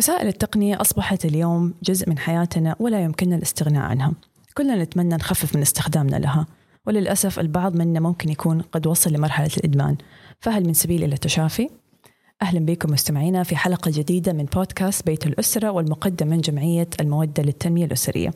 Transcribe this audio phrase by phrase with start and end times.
[0.00, 4.12] وسائل التقنية أصبحت اليوم جزء من حياتنا ولا يمكننا الاستغناء عنها.
[4.54, 6.46] كلنا نتمنى نخفف من استخدامنا لها
[6.86, 9.96] وللأسف البعض منا ممكن يكون قد وصل لمرحلة الإدمان.
[10.40, 11.68] فهل من سبيل إلى التشافي؟
[12.42, 17.84] أهلا بكم مستمعينا في حلقة جديدة من بودكاست بيت الأسرة والمقدم من جمعية المودة للتنمية
[17.84, 18.30] الأسرية.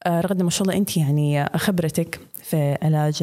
[0.06, 3.22] آه، رغدة ما شاء الله أنت يعني خبرتك في علاج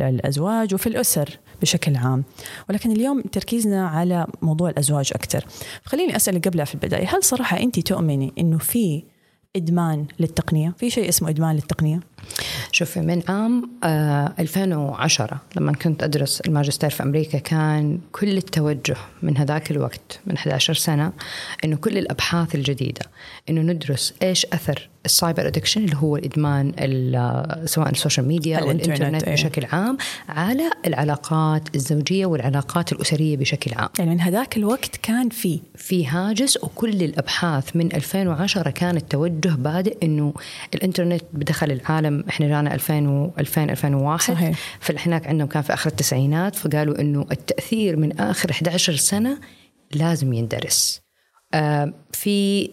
[0.00, 2.24] الأزواج وفي الأسر بشكل عام.
[2.70, 5.46] ولكن اليوم تركيزنا على موضوع الأزواج أكثر.
[5.84, 9.02] خليني أسألك قبلها في البداية هل صراحة أنت تؤمني أنه في
[9.56, 12.00] إدمان للتقنية؟ في شيء اسمه إدمان للتقنية؟
[12.72, 13.70] شوفي من عام
[14.38, 20.36] 2010 آه، لما كنت أدرس الماجستير في أمريكا كان كل التوجه من هذاك الوقت من
[20.36, 21.12] 11 سنة
[21.64, 23.02] إنه كل الأبحاث الجديدة
[23.48, 26.72] إنه ندرس إيش أثر ال cyber addiction اللي هو الإدمان
[27.64, 29.32] سواء ال social media أو الإنترنت إيه.
[29.32, 29.96] بشكل عام
[30.28, 33.88] على العلاقات الزوجية والعلاقات الأسرية بشكل عام.
[33.98, 35.60] يعني من هذاك الوقت كان في.
[35.74, 40.34] في هاجس وكل الأبحاث من 2010 كان التوجه بادئ إنه
[40.74, 42.24] الإنترنت بدخل العالم.
[42.28, 44.58] إحنا جانا 2000 2000 2001 صحيح.
[44.80, 49.38] فهناك عندهم كان في آخر التسعينات فقالوا إنه التأثير من آخر 11 سنة
[49.94, 51.07] لازم يندرس.
[52.12, 52.70] في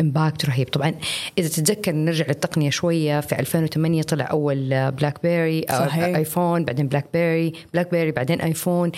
[0.00, 0.94] impact رهيب طبعا
[1.38, 6.16] إذا تتذكر نرجع للتقنية شوية في 2008 طلع أول BlackBerry صحيح.
[6.16, 8.92] iPhone بعدين BlackBerry BlackBerry بعدين iPhone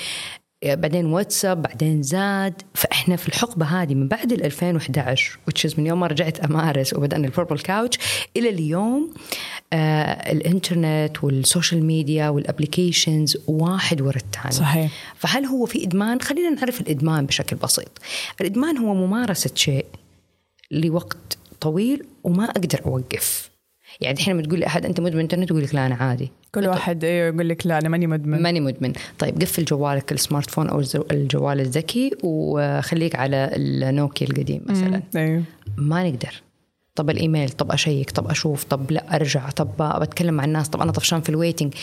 [0.65, 5.87] بعدين واتساب بعدين زاد فإحنا في الحقبة هذه من بعد ال 2011 which is من
[5.87, 7.99] يوم ما رجعت أمارس وبدأنا ال Purple Couch
[8.37, 9.15] إلى اليوم
[9.73, 16.21] آه الإنترنت وال social media وال applications واحد ورا الثاني صحيح فهل هو في إدمان؟
[16.21, 17.99] خلينا نعرف الإدمان بشكل بسيط.
[18.41, 19.87] الإدمان هو ممارسة شيء
[20.71, 23.51] لوقت طويل وما أقدر أوقف.
[24.01, 26.31] يعني الحين لما تقول لاحد أنت مدمن انترنت يقول لك لا أنا عادي.
[26.55, 26.71] كل طيب.
[26.71, 28.43] واحد أيوه يقول لك لا أنا ماني مدمن.
[28.43, 28.93] ماني مدمن.
[29.19, 35.03] طيب قفل جوالك ال smartphone أو الجوال الذكي وخليك على النوكيا القديم مثلا.
[35.17, 35.43] أيوه
[35.77, 36.43] ما نقدر.
[36.95, 40.93] طب الإيميل طب أشيك طب أشوف طب لا أرجع طب بتكلم مع الناس طب أنا
[40.93, 41.75] طفشان في ال waiting.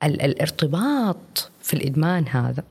[0.00, 2.64] فالارتباط في الإدمان هذا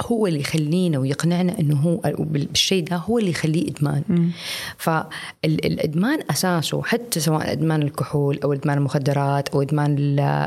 [0.00, 4.30] هو اللي يخلينا ويقنعنا إنه هو بالشيء ده هو اللي يخليه إدمان.
[4.78, 9.96] فالادمان أساسه حتى سواء إدمان الكحول أو إدمان المخدرات أو إدمان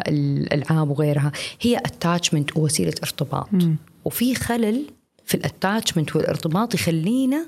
[0.08, 3.48] الألعاب وغيرها هي attachment ووسيلة ارتباط.
[3.52, 3.76] مم.
[4.06, 4.86] وفي خلل
[5.26, 7.46] في ال attachment والارتباط يخلينا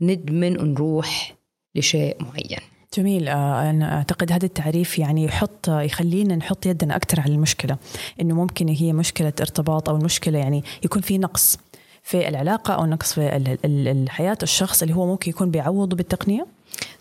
[0.00, 1.36] ندمن ونروح
[1.74, 2.58] لشيء معين.
[2.96, 3.28] جميل.
[3.28, 7.76] آه، أنا أعتقد هذا التعريف يعني يحط يخلينا نحط يدنا أكثر على المشكلة
[8.20, 11.58] إنه ممكن هي مشكلة ارتباط أو المشكلة يعني يكون في نقص
[12.02, 16.46] في العلاقة أو نقص في الحياة الشخص اللي هو ممكن يكون بيعوضه بالتقنية.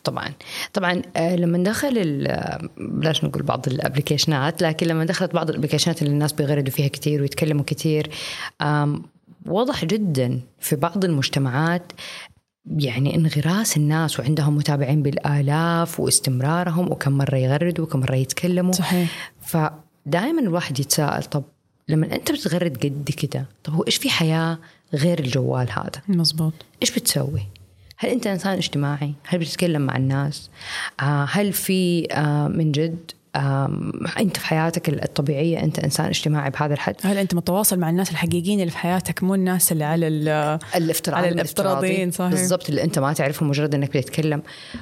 [0.03, 0.33] طبعا.
[0.73, 2.27] طبعا آه، لما دخل
[2.77, 6.87] بلاش نقول بعض ال applicationات لكن لما دخلت بعض ال applicationات اللي الناس بيغردوا فيها
[6.87, 8.09] كثير ويتكلموا كثير
[9.45, 11.91] واضح جدا في بعض المجتمعات
[12.75, 18.71] يعني انغراس الناس وعندهم متابعين بالآلاف واستمرارهم وكم مرة يغردوا وكم مرة يتكلموا.
[18.73, 19.31] صحيح.
[19.41, 21.43] فدائما الواحد يتساءل طب
[21.87, 24.57] لما أنت بتغرد قد كده طب هو إيش في حياة
[24.93, 26.53] غير الجوال هذا؟ مزبوط.
[26.81, 27.41] إيش بتسوي؟
[27.97, 30.49] هل أنت إنسان اجتماعي؟ هل بتتكلم مع الناس؟
[30.99, 33.11] آه، هل في آه، من جد
[34.19, 38.59] أنت في حياتك الطبيعية أنت إنسان اجتماعي بهذا الحد؟ هل أنت متواصل مع الناس الحقيقيين
[38.59, 40.07] اللي في حياتك مو الناس اللي على
[40.75, 42.31] الافتراض على الافتراضيين صحيح.
[42.31, 44.41] بالضبط اللي أنت ما تعرفهم مجرد إنك بتتكلم.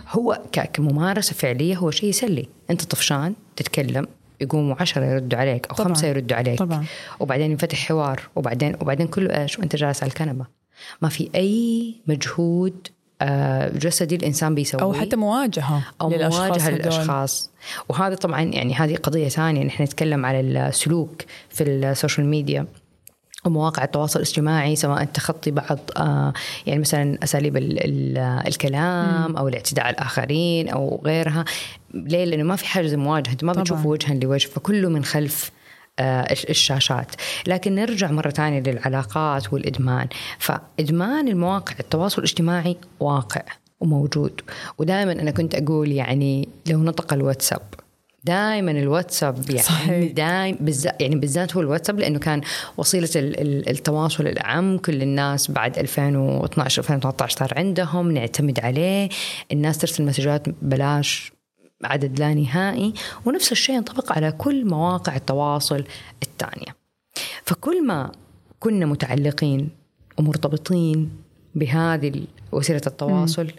[0.09, 0.42] هو
[0.74, 2.47] كممارسة فعلية هو شيء يسلي.
[2.69, 4.07] أنت طفشان تتكلم
[4.42, 5.88] يقوموا عشرة يردوا عليك أو طبعًا.
[5.88, 6.59] خمسة يردوا عليك.
[6.59, 6.86] طبعًا.
[7.19, 10.45] وبعدين ينفتح حوار وبعدين وبعدين كله إيش؟ وأنت جالس على الكنبة.
[11.01, 12.88] ما في أي مجهود
[13.75, 14.83] جسدي الإنسان بيسويه.
[14.83, 17.50] أو حتى مواجهة أو للأشخاص مواجهة للأشخاص.
[17.89, 22.65] وهذا طبعا يعني هذه قضية ثانية نحن نتكلم على السلوك في ال social media
[23.45, 26.33] ومواقع التواصل الاجتماعي سواء تخطي بعض آه
[26.65, 28.17] يعني مثلا أساليب ال ال
[28.47, 31.45] الكلام أو الاعتداء على الآخرين أو غيرها.
[31.94, 35.64] ليه؟ لأنه ما في حاجز مواجهة انت ما بتشوف وجها لوجه فكله من خلف آه
[36.50, 37.15] الشاشات.
[37.47, 40.07] لكن نرجع مرة ثانية للعلاقات والإدمان.
[40.39, 43.42] فإدمان المواقع التواصل الاجتماعي واقع
[43.80, 44.42] وموجود.
[44.77, 47.62] ودائما أنا كنت أقول يعني لو نطق الواتساب
[48.24, 50.07] دائما الواتساب يعني.
[50.07, 52.41] دائما بالذات يعني بالذات هو الواتساب لأنه كان
[52.77, 59.09] وسيلة التواصل الاعم كل الناس بعد 2012 2013 صار عندهم نعتمد عليه.
[59.51, 61.34] الناس ترسل مسجات بلاش
[61.85, 62.93] عدد لا نهائي
[63.25, 65.83] ونفس الشيء ينطبق على كل مواقع التواصل
[66.23, 66.75] الثانية.
[67.43, 68.11] فكل ما
[68.59, 69.69] كنا متعلقين
[70.17, 71.09] ومرتبطين
[71.55, 73.49] بهذه وسيلة التواصل م.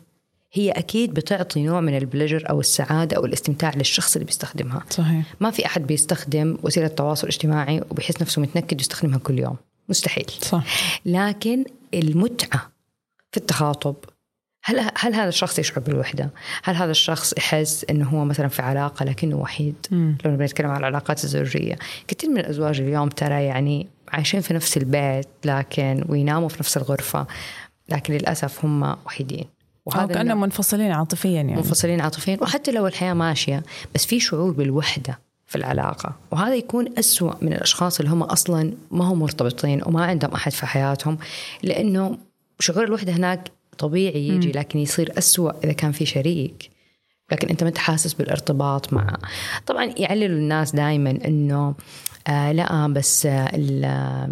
[0.53, 4.83] هي أكيد بتعطي نوع من البلجر أو السعادة أو الاستمتاع للشخص اللي بيستخدمها.
[4.91, 5.35] صحيح.
[5.41, 9.57] ما في أحد بيستخدم وسيلة تواصل اجتماعي وبيحس نفسه متنكد يستخدمها كل يوم.
[9.89, 10.27] مستحيل.
[10.41, 10.65] صح.
[11.07, 11.65] لكن
[11.95, 12.71] المتعة
[13.33, 13.95] في التخاطب
[14.69, 16.31] هل هل هذا الشخص يشعر بالوحدة؟
[16.65, 20.19] هل هذا الشخص يحس إنه هو مثلا في علاقة لكنه وحيد؟ مم.
[20.25, 21.79] لو بنتكلم عن العلاقات الزوجية،
[22.09, 27.27] كثير من الأزواج اليوم ترى يعني عايشين في نفس البيت لكن ويناموا في نفس الغرفة
[27.89, 29.45] لكن للأسف هم وحيدين.
[29.87, 33.63] وهذا كأنهم منفصلين عاطفيا يعني منفصلين عاطفيا وحتى لو الحياة ماشية
[33.95, 39.05] بس في شعور بالوحدة في العلاقة وهذا يكون أسوأ من الأشخاص اللي هم أصلا ما
[39.05, 41.19] هم مرتبطين وما عندهم أحد في حياتهم
[41.63, 42.19] لأنه
[42.61, 46.71] شعور الوحدة هناك طبيعي يجي لكن يصير أسوأ إذا كان في شريك.
[47.33, 49.19] لكن أنت ما أنت حاسس بالارتباط معه
[49.67, 51.75] طبعا يعللوا الناس دائما أنه
[52.29, 54.29] آه لا بس آه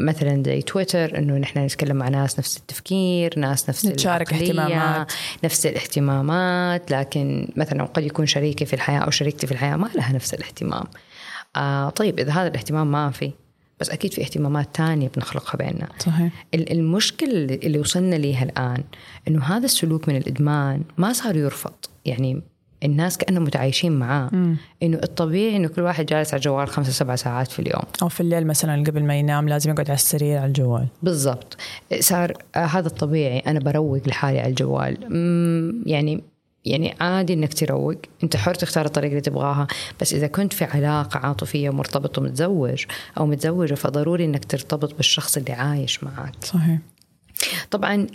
[0.00, 5.12] مثلا زي تويتر إنه نحن نتكلم مع ناس نفس التفكير ناس نفس نتشارك اهتمامات.
[5.44, 6.90] نفس الاهتمامات.
[6.90, 10.84] لكن مثلا قد يكون شريكي في الحياة أو شريكتي في الحياة ما لها نفس الاهتمام.
[11.56, 13.32] آه طيب إذا هذا الاهتمام ما في
[13.80, 15.88] بس أكيد في اهتمامات تانية بنخلقها بيننا.
[15.98, 16.46] صحيح.
[16.54, 18.82] المشكلة اللي وصلنا ليها الان
[19.28, 21.72] إنه هذا السلوك من الإدمان ما صار يرفض.
[22.04, 22.42] يعني
[22.84, 24.30] الناس كأنهم متعايشين معاه.
[24.82, 27.82] إنه الطبيعي إنه كل واحد جالس على الجوال خمسة سبع ساعات في اليوم.
[28.02, 30.86] أو في الليل مثلا قبل ما ينام لازم يقعد على السرير على الجوال.
[31.02, 31.56] بالضبط.
[32.00, 33.38] صار آه هذا الطبيعي.
[33.38, 34.96] أنا بروق لحالي على الجوال.
[35.86, 36.22] يعني
[36.64, 37.94] يعني عادي إنك تروق.
[38.22, 39.66] أنت حر تختار الطريقة اللي تبغاها
[40.00, 42.84] بس إذا كنت في علاقة عاطفية مرتبط ومتزوج
[43.18, 46.34] أو متزوجة فضروري إنك ترتبط بالشخص اللي عايش معك.
[46.44, 46.78] صحيح.
[47.70, 48.06] طبعا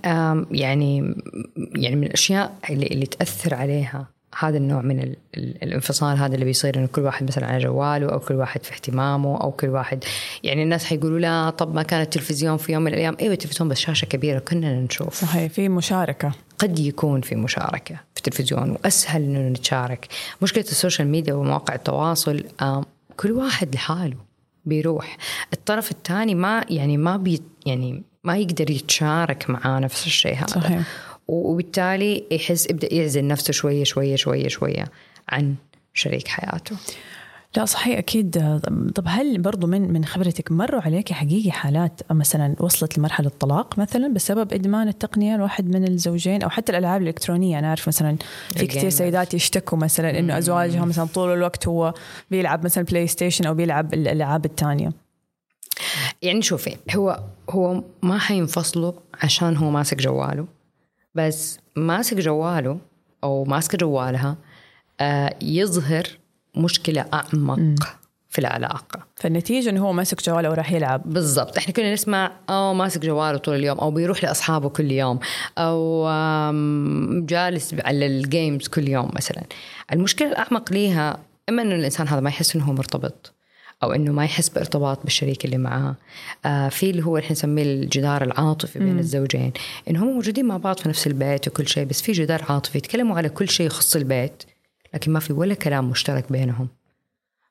[0.51, 1.15] يعني
[1.75, 4.07] يعني من الأشياء اللي, اللي تأثر عليها
[4.39, 8.33] هذا النوع من الانفصال هذا اللي بيصير إنه كل واحد مثلا على جواله أو كل
[8.33, 10.03] واحد في اهتمامه أو كل واحد
[10.43, 13.17] يعني الناس حيقولوا لا طب ما كان التلفزيون في يوم من الأيام.
[13.21, 15.13] أيوه التلفزيون بس شاشة كبيرة كنا نشوف.
[15.13, 16.31] صحيح في مشاركة.
[16.59, 20.07] قد يكون في مشاركة في التلفزيون وأسهل إنه نتشارك.
[20.41, 22.43] مشكلة ال social media ومواقع التواصل
[23.17, 24.17] كل واحد لحاله
[24.65, 25.17] بيروح.
[25.53, 30.47] الطرف الثاني ما يعني ما بي يعني ما يقدر يتشارك معاه نفس الشيء هذا.
[30.47, 30.81] صحيح.
[31.27, 34.85] وبالتالي يحس يبدأ يعزل نفسه شوية شوية شوية شوية
[35.29, 35.55] عن
[35.93, 36.75] شريك حياته.
[37.57, 38.59] لا صحيح أكيد.
[38.95, 44.13] طب هل برضو من من خبرتك مروا عليك حقيقي حالات مثلا وصلت لمرحلة طلاق مثلا
[44.13, 48.17] بسبب إدمان التقنية لواحد من الزوجين أو حتى الألعاب الإلكترونية؟ أنا أعرف مثلا
[48.55, 51.93] في كثير سيدات يشتكوا مثلا إنه ازواجها مثلا طول الوقت هو
[52.31, 54.91] بيلعب مثلا PlayStation أو بيلعب الألعاب الثانية
[56.21, 60.47] يعني شوفي هو هو ما حينفصلوا عشان هو ماسك جواله.
[61.15, 62.77] بس ماسك جواله
[63.23, 64.37] أو ماسكة جوالها
[64.99, 66.07] آه يظهر
[66.57, 67.75] مشكلة أعمق م.
[68.29, 68.99] في العلاقة.
[69.15, 71.01] فالنتيجة إنه هو ماسك جواله وراح يلعب.
[71.05, 71.57] بالضبط.
[71.57, 75.19] إحنا كنا نسمع أو ماسك جواله طول اليوم أو بيروح لأصحابه كل يوم
[75.57, 76.09] أو
[77.25, 79.43] جالس على الجيمز كل يوم مثلا.
[79.93, 81.19] المشكلة الأعمق ليها
[81.49, 83.33] إما إنه الإنسان هذا ما يحس إنه هو مرتبط
[83.83, 85.95] أو إنه ما يحس بارتباط بالشريك اللي معاه.
[86.45, 88.99] آه في اللي هو اللي نسميه الجدار العاطفي بين م.
[88.99, 89.51] الزوجين.
[89.89, 93.17] انه هم موجودين مع بعض في نفس البيت وكل شيء بس في جدار عاطفي يتكلموا
[93.17, 94.43] على كل شيء يخص البيت.
[94.95, 96.67] لكن ما في ولا كلام مشترك بينهم.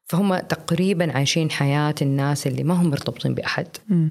[0.04, 3.66] فهم تقريبا عايشين حياة الناس اللي ما هم مرتبطين بأحد.
[3.88, 4.08] م.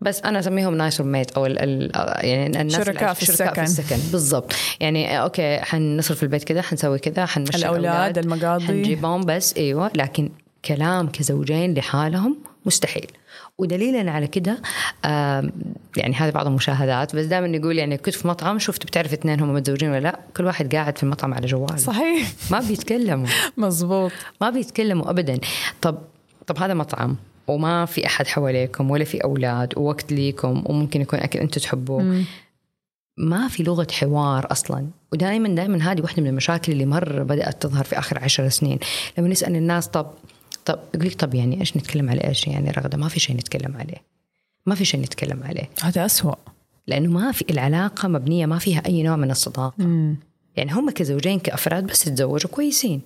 [0.00, 1.90] بس أنا أسميهم housemate أو ال ال
[2.24, 3.52] يعني الناس شركاء في السكن.
[3.52, 3.96] في السكن.
[4.12, 4.52] بالضبط.
[4.80, 8.66] يعني okay حنصرف البيت كذا حنسوي كذا حنمشي الأولاد المقاضي.
[8.66, 9.90] حنجيبهم بس إيوه.
[9.94, 10.30] لكن
[10.64, 12.36] كلام كزوجين لحالهم
[12.66, 13.10] مستحيل.
[13.58, 14.58] ودليلا على كده
[15.96, 19.54] يعني هذه بعض المشاهدات بس دائما نقول يعني كنت في مطعم شفت بتعرف اثنين هم
[19.54, 22.32] متزوجين ولا لا؟ كل واحد قاعد في المطعم على جواله صحيح.
[22.50, 23.26] ما بيتكلموا.
[23.56, 25.38] مزبوط ما بيتكلموا ابدا.
[25.82, 25.98] طب
[26.46, 27.16] طب هذا مطعم
[27.46, 32.24] وما في أحد حواليكم ولا في أولاد ووقت ليكم وممكن يكون أكل أنتم تحبوه.
[33.16, 34.86] ما في لغة حوار أصلا.
[35.12, 38.78] ودائما دائما هذه واحدة من المشاكل اللي مرة بدأت تظهر في آخر عشر سنين.
[39.18, 40.06] لما نسأل الناس طب
[40.64, 43.76] طب يقول لك طب يعني إيش نتكلم عليه؟ إيش يعني رغدة؟ ما في شيء نتكلم
[43.76, 44.02] عليه.
[44.66, 45.70] ما في شيء نتكلم عليه.
[45.82, 46.34] هذا أسوأ.
[46.86, 49.74] لأنه ما في العلاقة مبنية ما فيها أي نوع من الصداقة.
[49.78, 50.16] مم.
[50.56, 53.00] يعني هم كزوجين كأفراد بس تزوجوا كويسين.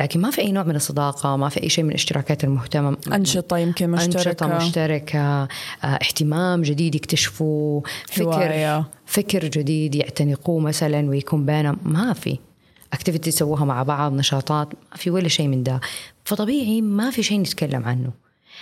[0.00, 2.96] لكن ما في أي نوع من الصداقة ما في أي شيء من الاشتراكات المهتمة.
[3.12, 4.28] أنشطة يمكن مشتركة.
[4.28, 5.48] أنشطة مشتركة آه،
[5.84, 8.84] اهتمام جديد يكتشفوه فكر هواية.
[9.06, 11.78] فكر جديد يعتنقوه مثلا ويكون بينهم.
[11.84, 12.38] ما في.
[12.92, 15.80] activity يسووها مع بعض نشاطات ما في ولا شيء من ده.
[16.24, 18.10] فطبيعي ما في شيء نتكلم عنه.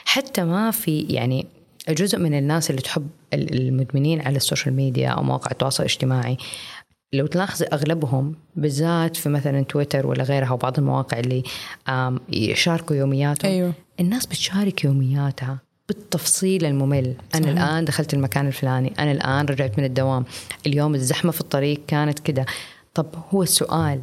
[0.04, 1.46] حتى ما في يعني
[1.88, 6.36] جزء من الناس اللي تحب ال- المدمنين على ال social media أو مواقع التواصل الاجتماعي
[7.12, 11.42] لو تلاحظ أغلبهم بالذات في مثلا تويتر ولا غيرها وبعض المواقع اللي
[12.28, 13.72] يشاركوا يومياتهم أيوه.
[14.00, 17.14] الناس بتشارك يومياتها بالتفصيل الممل.
[17.34, 17.62] أنا صحيح.
[17.62, 20.24] الآن دخلت المكان الفلاني أنا الآن رجعت من الدوام.
[20.66, 22.46] اليوم الزحمة في الطريق كانت كده.
[22.94, 24.00] طب هو السؤال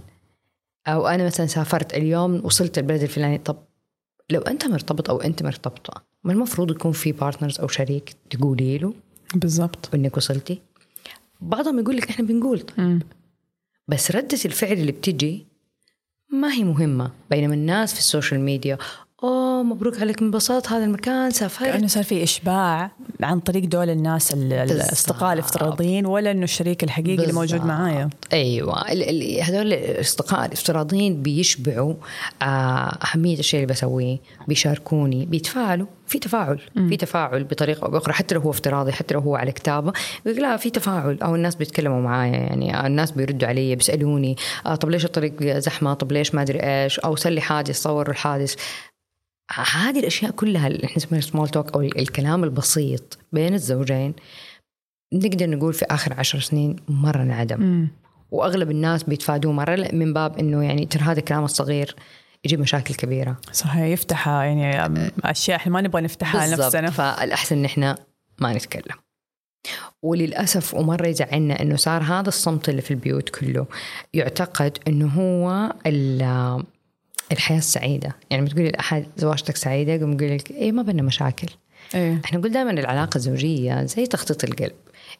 [0.88, 3.58] أو أنا مثلا سافرت اليوم وصلت البلد الفلاني طب
[4.30, 8.94] لو أنت مرتبط أو أنت مرتبطة ما المفروض يكون في بارتنرز أو شريك تقولي له
[9.36, 9.96] بالضبط.
[9.96, 10.62] إنك وصلتي؟
[11.42, 12.64] بعضهم يقول لك إحنا بنقول.
[13.88, 15.46] بس ردة الفعل اللي بتجي
[16.30, 17.12] ما هي مهمة.
[17.30, 18.78] بينما الناس في ال social media
[19.24, 21.70] أوه مبروك عليك انبسطت هذا المكان سافرت.
[21.70, 22.92] كأنه صار في إشباع
[23.24, 27.66] عن طريق دول الناس ال- الأصدقاء الافتراضيين ولا إنه الشريك الحقيقي اللي موجود.
[27.66, 28.10] معايا.
[28.34, 28.84] أيوه.
[29.44, 31.94] هذول الأصدقاء الافتراضيين بيشبعوا
[32.42, 32.46] آه،
[33.16, 35.88] أهمية الشيء اللي بسويه بيشاركوني بيتفاعلوا.
[36.08, 36.60] في تفاعل
[36.90, 39.94] في تفاعل بطريقة أو بأخرى حتى لو هو افتراضي حتى لو هو على كتابه.
[40.26, 41.18] يقول لا في تفاعل.
[41.24, 44.36] أو الناس بيتكلموا معايا يعني الناس بيردوا علي بيسألوني
[44.66, 48.12] آه طب ليش الطريق زحمة؟ طب ليش ما أدري إيش؟ أو صار لي حادث صوروا
[48.14, 48.56] الحادث.
[49.56, 54.14] هذه الأشياء كلها اللي إحنا نسميها سمول توك أو الكلام البسيط بين الزوجين
[55.14, 57.88] نقدر نقول في آخر عشر سنين مرة انعدم.
[58.32, 61.96] وأغلب الناس بيتفادوه مرة من باب إنه يعني ترى هذا الكلام الصغير
[62.46, 64.92] يجيب مشاكل كبيرة صحيح يفتحها يعني
[65.24, 66.66] أشياء إحنا ما نبغى نفتحها على بالضبط.
[66.76, 67.98] نفسنا فالأحسن إن إحنا
[68.40, 68.96] ما نتكلم
[70.02, 73.66] وللأسف ومرة يزعلنا إنه صار هذا الصمت اللي في البيوت كله
[74.14, 76.64] يعتقد إنه هو ال-
[77.32, 78.16] الحياة السعيدة.
[78.30, 81.48] يعني بتقولي لاحد زواجتك سعيدة يقوم يقول لك إيه ما بينا مشاكل.
[81.96, 82.22] إيه.
[82.26, 84.74] إحنا نقول دائما العلاقة الزوجية زي تخطيط القلب.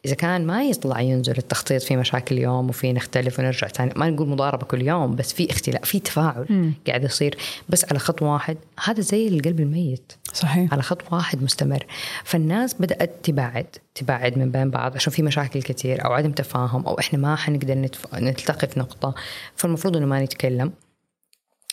[0.04, 4.28] إذا كان ما يطلع ينزل التخطيط في مشاكل اليوم وفي نختلف ونرجع ثاني ما نقول
[4.28, 6.72] مضاربة كل يوم بس في اختلاف في تفاعل مم.
[6.86, 7.36] قاعد يصير.
[7.68, 10.12] بس على خط واحد هذا زي القلب الميت.
[10.32, 10.72] صحيح.
[10.72, 11.86] على خط واحد مستمر.
[12.24, 16.98] فالناس بدأت تبعد تبعد من بين بعض عشان في مشاكل كثير أو عدم تفاهم أو
[16.98, 18.14] إحنا ما حنقدر نتف...
[18.14, 19.14] نلتقي في نقطة.
[19.56, 20.72] فالمفروض إنه ما نتكلم.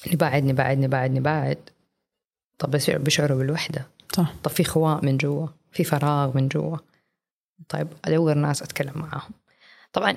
[0.08, 1.58] نبعد نبعد نبعد نبعد.
[2.60, 3.88] طب بيشعروا بالوحدة.
[4.16, 4.34] صح.
[4.44, 6.78] طب في خواء من جوا في فراغ من جوا.
[7.70, 9.32] طيب أدور ناس أتكلم معاهم.
[9.94, 10.16] طبعا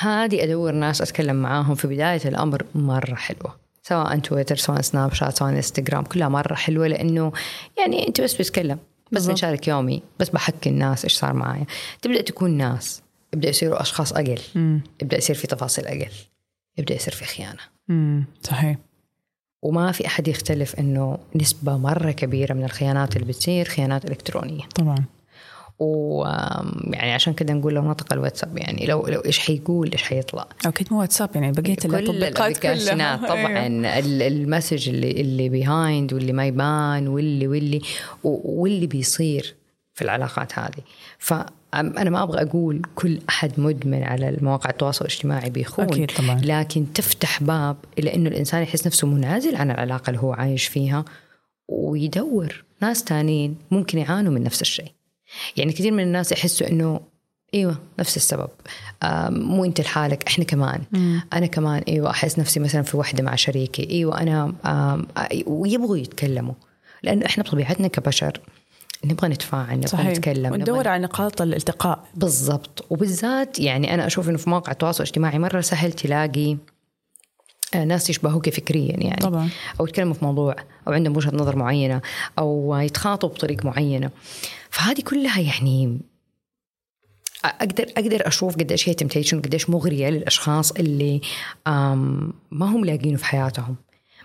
[0.00, 3.56] هذه أدور ناس أتكلم معاهم في بداية الأمر مرة حلوة.
[3.82, 7.32] سواء تويتر سواء سناب شات سواء إنستغرام كلها مرة حلوة لأنه
[7.78, 8.78] يعني أنت بس بتتكلم.
[9.12, 9.26] بس.
[9.26, 11.66] بنشارك يومي بس بحكي الناس إيش صار معايا.
[12.02, 13.02] تبدأ تكون ناس
[13.34, 14.40] يبدأ يصيروا أشخاص أقل.
[14.54, 14.80] مم.
[15.02, 16.12] يبدأ يصير في تفاصيل أقل.
[16.78, 17.60] يبدأ يصير في خيانة.
[17.88, 18.24] مم.
[18.42, 18.76] صحيح.
[19.64, 24.62] وما في أحد يختلف إنه نسبة مرة كبيرة من الخيانات اللي بتصير خيانات إلكترونية.
[24.74, 25.04] طبعا.
[25.78, 30.46] ويعني عشان كده نقول لو نطق الواتساب يعني لو لو إيش حيقول إيش حيطلع.
[30.66, 32.10] أكيد مو واتساب يعني بقية كل التطبيقات
[32.40, 33.66] ال applications كلها طبعا أيوه.
[33.98, 37.80] ال- ال message اللي اللي behind واللي ما يبان واللي واللي
[38.24, 39.54] و- واللي بيصير.
[39.94, 40.82] في العلاقات هذه.
[41.18, 46.40] فأنا ما أبغى أقول كل أحد مدمن على المواقع التواصل الاجتماعي بيخون أكيد طبعاً.
[46.44, 51.04] لكن تفتح باب إلى أنه الإنسان يحس نفسه منعزل عن العلاقة اللي هو عايش فيها
[51.68, 52.64] ويدور.
[52.82, 54.92] ناس تانيين ممكن يعانوا من نفس الشيء.
[55.56, 57.00] يعني كثير من الناس يحسوا إنه
[57.54, 58.48] إيوه نفس السبب.
[59.02, 60.82] آم، مو أنت لحالك إحنا كمان.
[60.92, 61.22] مم.
[61.32, 63.90] أنا كمان إيوه أحس نفسي مثلا في وحدة مع شريكي.
[63.90, 66.54] إيوه أنا آم، آه، ويبغوا يتكلموا.
[67.02, 68.40] لأنه إحنا بطبيعتنا كبشر
[69.04, 70.06] نبغى نتفاعل نبغى صحيح.
[70.06, 72.04] نتكلم وندور نبغى على نقاط الالتقاء.
[72.14, 72.86] بالضبط.
[72.90, 76.56] وبالذات يعني أنا أشوف إنه في مواقع التواصل الاجتماعي مرة سهل تلاقي
[77.74, 79.20] آه، ناس يشبهوك فكريا يعني.
[79.20, 79.48] طبعا.
[79.80, 80.56] أو يتكلموا في موضوع
[80.88, 82.00] أو عندهم وجهة نظر معينة
[82.38, 84.10] أو يتخاطبوا بطريقة معينة.
[84.70, 86.00] فهذه كلها يعني
[87.44, 91.20] أقدر أقدر أشوف قديش هي تمتيشن قديش مغرية للأشخاص اللي
[92.50, 93.76] ما هم لاقينه في حياتهم.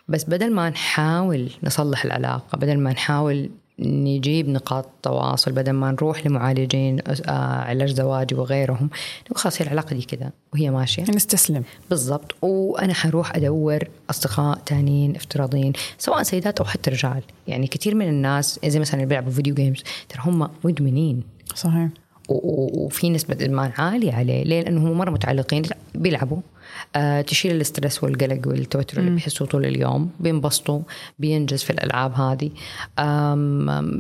[0.07, 6.25] بس بدل ما نحاول نصلح العلاقة بدل ما نحاول نجيب نقاط تواصل بدل ما نروح
[6.25, 7.31] لمعالجين آه،
[7.61, 8.89] علاج زواجي وغيرهم
[9.25, 11.03] نقول خلاص هي العلاقة دي كده وهي ماشية.
[11.03, 11.63] نستسلم.
[11.89, 12.35] بالضبط.
[12.41, 17.21] وأنا حروح أدور أصدقاء تانيين افتراضيين سواء سيدات أو حتى رجال.
[17.47, 21.23] يعني كثير من الناس زي مثلا اللي بيلعبوا video games ترى هم مدمنين.
[21.55, 21.89] صحيح.
[22.29, 24.43] وفي نسبة إدمان عالية عليه.
[24.43, 25.63] ليه؟ لأنه هم مرة متعلقين
[25.95, 26.37] بيلعبوا.
[27.27, 30.81] تشيل ال stress والقلق والتوتر اللي بيحسوا طول اليوم بينبسطوا
[31.19, 32.51] بينجز في الألعاب هذه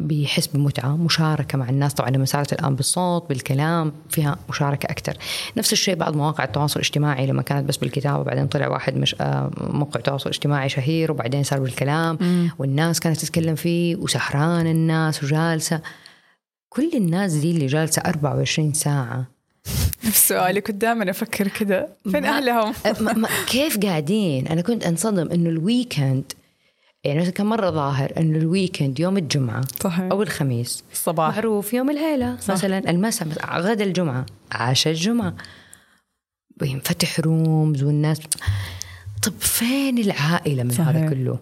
[0.07, 1.93] بيحس بمتعة مشاركة مع الناس.
[1.93, 5.17] طبعا لما صارت الآن بالصوت بالكلام فيها مشاركة أكثر.
[5.57, 9.51] نفس الشيء بعض مواقع التواصل الاجتماعي لما كانت بس بالكتابة وبعدين طلع واحد مش آه
[9.57, 12.17] موقع تواصل اجتماعي شهير وبعدين صار بالكلام.
[12.21, 12.49] مم.
[12.59, 15.81] والناس كانت تتكلم فيه وسهران الناس وجالسة.
[16.69, 19.25] كل الناس دي اللي جالسة 24 ساعة
[20.09, 22.73] نفس سؤالي كنت دائما أفكر كذا فين أهلهم؟
[23.05, 26.33] ما ما كيف قاعدين؟ أنا كنت أنصدم إنه ال weekend
[27.03, 30.11] يعني كان مرة ظاهر إنه ال weekend يوم الجمعة صحيح.
[30.11, 32.53] أو الخميس الصباح معروف يوم العيلة صح.
[32.53, 33.27] مثلا المساء
[33.59, 35.35] غدا الجمعة عشاء الجمعة
[36.61, 38.19] وينفتح rooms والناس
[39.23, 40.87] طب فين العائلة من صحيح.
[40.87, 41.39] هذا كله؟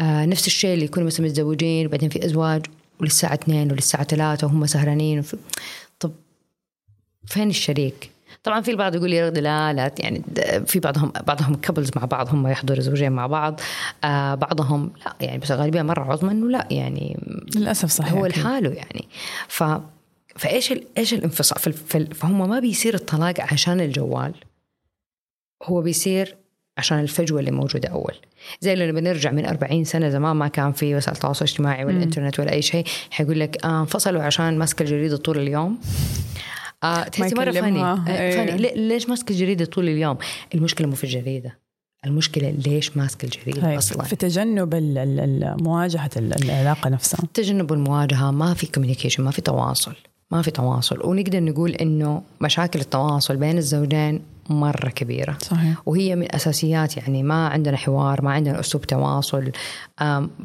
[0.00, 2.66] آه نفس الشيء اللي يكونوا مثلا متزوجين وبعدين في أزواج
[3.00, 5.22] وللساعة اثنين وللساعة ثلاثة وهم سهرانين
[7.26, 8.10] فين الشريك؟
[8.44, 10.22] طبعا في البعض يقول لي لا لا يعني
[10.66, 13.60] في بعضهم بعضهم كبلز مع بعض هم يحضروا زوجين مع بعض
[14.04, 17.18] آه بعضهم لا يعني بس الغالبيه مرة عظمى إنه لا يعني
[17.56, 18.12] للأسف صحيح.
[18.12, 19.08] هو لحاله يعني.
[19.48, 19.64] ف
[20.36, 20.84] فإيش ال...
[20.98, 21.72] إيش الانفصال؟
[22.14, 24.34] فهم ما بيصير الطلاق عشان الجوال
[25.62, 26.36] هو بيصير
[26.78, 28.14] عشان الفجوة اللي موجودة أول.
[28.60, 32.40] زي لما بنرجع من 40 سنة زمان ما كان في وسائل التواصل الاجتماعي ولا الانترنت
[32.40, 35.78] ولا أي شيء حيقول لك آه انفصلوا عشان ماسكه الجريدة طول اليوم.
[36.84, 37.82] آه تحسي مرة funny.
[37.82, 38.56] آه funny.
[38.76, 40.16] ليش ماسكه الجريدة طول اليوم؟
[40.54, 41.58] المشكلة مو في الجريدة.
[42.06, 44.74] المشكلة ليش ماسك الجريدة أصلا؟ في تجنب
[45.62, 47.20] مواجهة العلاقة نفسها.
[47.34, 49.94] تجنب المواجهة ما في communication ما في تواصل
[50.30, 51.00] ما في تواصل.
[51.04, 55.38] ونقدر نقول إنه مشاكل التواصل بين الزوجين مرة كبيرة.
[55.42, 55.82] صحيح.
[55.86, 59.50] وهي من أساسيات يعني ما عندنا حوار ما عندنا أسلوب تواصل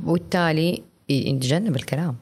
[0.05, 0.81] وبالتالي
[1.11, 2.15] نتجنب الكلام.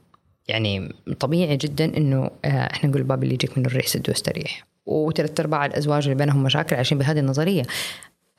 [0.47, 5.39] يعني طبيعي جدا إنه آه، إحنا نقول الباب اللي يجيك من الريح سد واستريح وثلاث
[5.39, 7.63] أرباع الأزواج اللي بينهم مشاكل عايشين بهذه النظرية.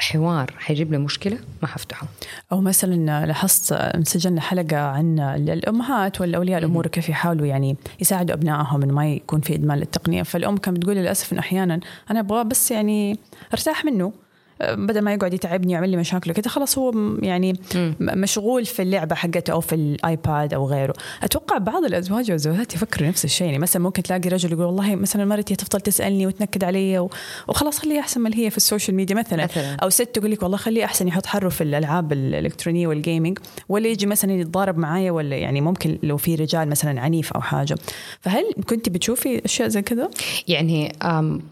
[0.01, 2.07] حوار حيجيب له مشكلة ما حفتحه.
[2.53, 8.95] أو مثلا لاحظت سجلنا حلقه عن الأمهات والأولياء الأمور كيف يحاولوا يعني يساعدوا أبنائهم إنه
[8.95, 10.23] ما يكون في إدمان للتقنية.
[10.23, 11.81] فالأم كانت بتقول للأسف إنه أحيانا
[12.11, 13.19] أنا أبغى بس يعني
[13.53, 14.13] أرتاح منه.
[14.61, 16.93] بدل ما يقعد يتعبني ويعمل لي مشاكل كذا خلاص هو
[17.23, 17.93] يعني م.
[18.01, 23.09] مشغول في اللعبة حقته أو في ال iPad أو غيره أتوقع بعض الأزواج والزوجات يفكروا
[23.09, 27.09] نفس الشيء يعني مثلا ممكن تلاقي رجل يقول والله مثلا مرتي تفضل تسألني وتنكد علي
[27.49, 29.75] وخلاص خليها أحسن من هي في ال social media مثلا, مثلا.
[29.75, 33.89] أو ست تقول لك والله خليه أحسن يحط حرته في الألعاب الإلكترونية وال gaming ولا
[33.89, 37.77] يجي مثلا يتضارب معايا ولا يعني ممكن لو في رجال مثلا عنيف أو حاجة
[38.21, 40.11] فهل كنت بتشوفي أشياء زي كذا
[40.49, 40.93] يعني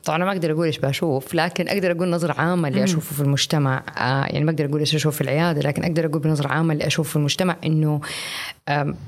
[0.04, 3.82] طبعا ما أقدر أقول إيش بشوف لكن أقدر أقول نظرة عامة اللي أشوفه في المجتمع.
[3.98, 6.86] آه يعني ما أقدر أقول إيش أشوف في العيادة لكن أقدر أقول بنظرة عامة اللي
[6.86, 8.00] أشوف في المجتمع إنه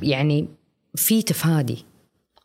[0.02, 0.48] يعني
[0.94, 1.84] في تفادي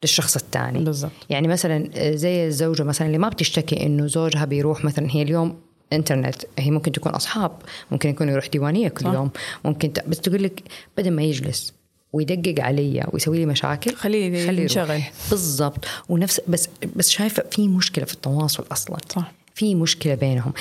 [0.03, 0.84] للشخص الثاني.
[0.84, 1.12] بالضبط.
[1.29, 5.56] يعني مثلا آه، زي الزوجة مثلا اللي ما بتشتكي إنه زوجها بيروح مثلا هي اليوم
[5.93, 7.51] إنترنت هي ممكن تكون أصحاب
[7.91, 9.13] ممكن يكون يروح ديوانية كل صح.
[9.13, 9.29] يوم
[9.65, 10.08] ممكن ت...
[10.08, 10.63] بس تقول لك
[10.97, 11.73] بدل ما يجلس
[12.13, 15.01] ويدقق علي ويسوي لي مشاكل خليه ينشغل.
[15.29, 15.86] بالضبط.
[16.10, 18.97] ونفس بس بس شايفة في مشكلة في التواصل أصلا.
[19.15, 19.32] صح.
[19.56, 20.54] في مشكلة بينهم.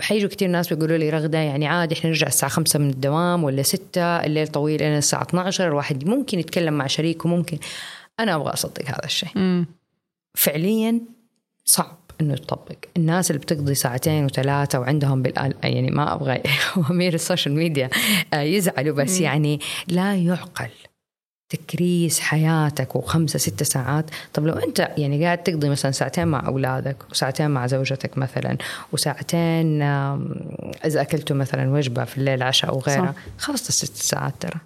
[0.00, 3.62] حيجوا كثير ناس بيقولوا لي رغدة يعني عادي إحنا نرجع الساعة 5 من الدوام ولا
[3.62, 7.58] 6 الليل طويل إلى الساعة 12 الواحد ممكن يتكلم مع شريكه ممكن
[8.20, 9.64] أنا أبغى أصدق هذا الشيء.
[10.34, 11.00] فعليا
[11.64, 16.42] صعب إنه يطبق الناس اللي بتقضي ساعتين وثلاثة وعندهم بالآل يعني ما أبغى
[16.90, 17.90] أمير ال social media
[18.34, 20.68] آه، يزعلوا بس يعني لا يعقل.
[21.56, 24.10] تكريس حياتك وخمسة ستة ساعات.
[24.34, 28.56] طب لو أنت يعني قاعد تقضي مثلا ساعتين مع أولادك وساعتين مع زوجتك مثلا
[28.92, 34.60] وساعتين إذا أكلتوا مثلا وجبة في الليل عشاء أو غيرها خلصت الست ساعات ترى.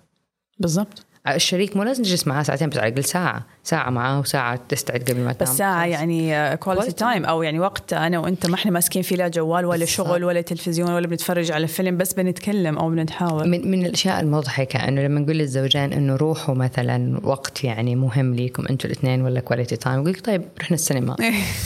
[0.59, 1.07] بالضبط.
[1.35, 5.21] الشريك مو لازم تجلس معاه ساعتين بس على الأقل ساعة ساعة معاه وساعة تستعد قبل
[5.21, 5.53] ما تنام.
[5.53, 9.29] بس ساعة يعني quality time أو يعني وقت أنا وأنت ما إحنا ماسكين فيه لا
[9.29, 13.47] جوال ولا شغل ولا تلفزيون ولا بنتفرج على فيلم بس بنتكلم أو بنتحاور.
[13.47, 18.67] من, من الأشياء المضحكة إنه لما نقول للزوجين إنه روحوا مثلا وقت يعني مهم ليكم
[18.71, 21.17] أنتم الإثنين ولا quality time يقول طيب رحنا السينما.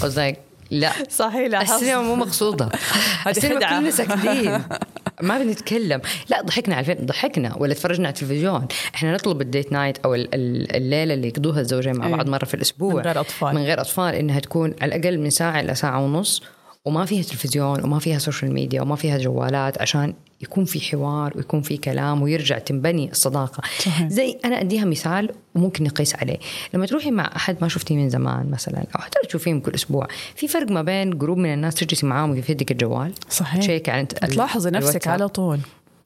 [0.71, 0.93] لا.
[1.09, 1.63] صحيح لا.
[1.63, 2.69] السينما مو مقصودة.
[3.27, 4.63] السينما كلنا ساكتين.
[5.29, 6.01] ما بنتكلم.
[6.29, 7.07] لا ضحكنا على الفيلم.
[7.07, 7.57] ضحكنا.
[7.57, 8.67] ولا تفرجنا على التلفزيون.
[8.95, 12.95] إحنا نطلب ال date night أو الليلة اللي يقضوها الزوجين مع بعض مرة في الأسبوع.
[12.95, 13.55] من غير أطفال.
[13.55, 14.15] من غير أطفال.
[14.15, 16.43] إنها تكون على الأقل من ساعة إلى ساعة ونص.
[16.85, 21.63] وما فيها تلفزيون وما فيها social media وما فيها جوالات عشان يكون في حوار ويكون
[21.63, 23.63] في كلام ويرجع تنبني الصداقة.
[23.79, 24.09] صحيح.
[24.09, 26.39] زي أنا أديها مثال وممكن نقيس عليه.
[26.75, 30.49] لما تروحي مع أحد ما شفتيه من زمان مثلا أو حتى تشوفيه كل أسبوع في
[30.49, 33.61] فرق ما بين group من الناس تجلسي معاهم في يدك الجوال؟ صحيح.
[33.61, 35.59] check على تلاحظي نفسك على طول.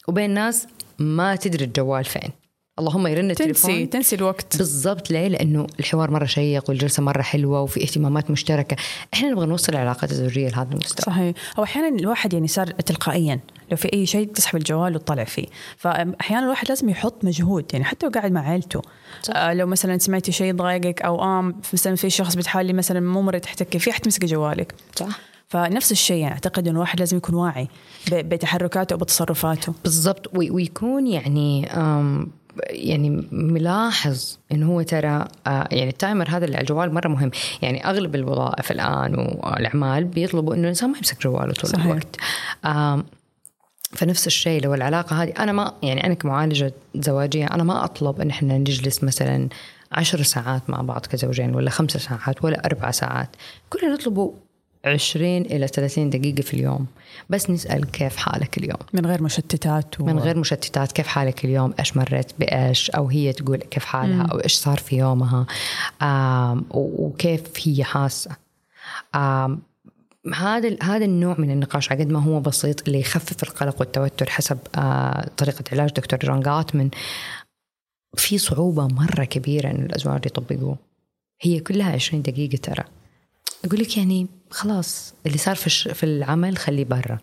[0.08, 0.66] وبين ناس
[0.98, 2.30] ما تدري الجوال فين.
[2.78, 3.70] اللهم يرن التليفون.
[3.70, 4.56] تنسي تنسي الوقت.
[4.56, 8.76] بالضبط ليه؟ لأنه الحوار مرة شيق والجلسة مرة حلوة وفي اهتمامات مشتركة،
[9.14, 11.14] إحنا نبغى نوصل العلاقات الزوجية لهذا المستوى.
[11.14, 13.40] صحيح، هو أحيانا الواحد يعني صار تلقائيا.
[13.70, 15.46] لو في أي شيء تسحب الجوال وتطلع فيه،
[15.76, 18.82] فأحيانا الواحد لازم يحط مجهود يعني حتى لو قاعد مع عائلته.
[19.22, 19.36] صح.
[19.36, 23.38] آه لو مثلا سمعتي شيء ضايقك أو ام مثلا في شخص بتحالي مثلا مو مره
[23.38, 24.74] تحتكي في حتمسك جوالك.
[24.96, 25.18] صح.
[25.48, 27.68] فنفس الشيء يعني أعتقد إنه الواحد لازم يكون واعي
[28.12, 31.68] بتحركاته وبتصرفاته بالضبط ويكون يعني
[32.70, 37.30] يعني ملاحظ انه هو ترى آه، يعني ال timer هذا اللي على الجوال مرة مهم
[37.62, 41.84] يعني أغلب الوظائف الآن والأعمال بيطلبوا إنه الإنسان ما يمسك جواله طول صحيح.
[41.84, 42.16] الوقت
[43.94, 48.30] فنفس الشيء لو العلاقة هذه أنا ما يعني أنا كمعالجة زواجية أنا ما أطلب إن
[48.30, 49.48] إحنا نجلس مثلا
[49.92, 53.28] عشر ساعات مع بعض كزوجين ولا خمسة ساعات ولا أربع ساعات.
[53.70, 54.32] كلنا نطلبوا
[54.84, 56.86] 20 إلى 30 دقيقة في اليوم.
[57.30, 60.04] بس نسأل كيف حالك اليوم؟ من غير مشتتات و...
[60.04, 64.30] من غير مشتتات كيف حالك اليوم؟ إيش مريت بإيش؟ أو هي تقول كيف حالها؟ مم.
[64.30, 65.46] أو إيش صار في يومها؟
[66.70, 68.30] وكيف هي حاسة؟
[70.32, 74.58] هذا هذا النوع من النقاش على قد ما هو بسيط اللي يخفف القلق والتوتر حسب
[74.76, 76.90] آه طريقة علاج دكتور جون جوتمن
[78.16, 80.78] في صعوبة مرة كبيرة إن الأزواج يطبقوه.
[81.40, 82.84] هي كلها 20 دقيقة ترى.
[83.64, 87.18] أقول لك يعني خلاص اللي صار في في العمل خليه برا.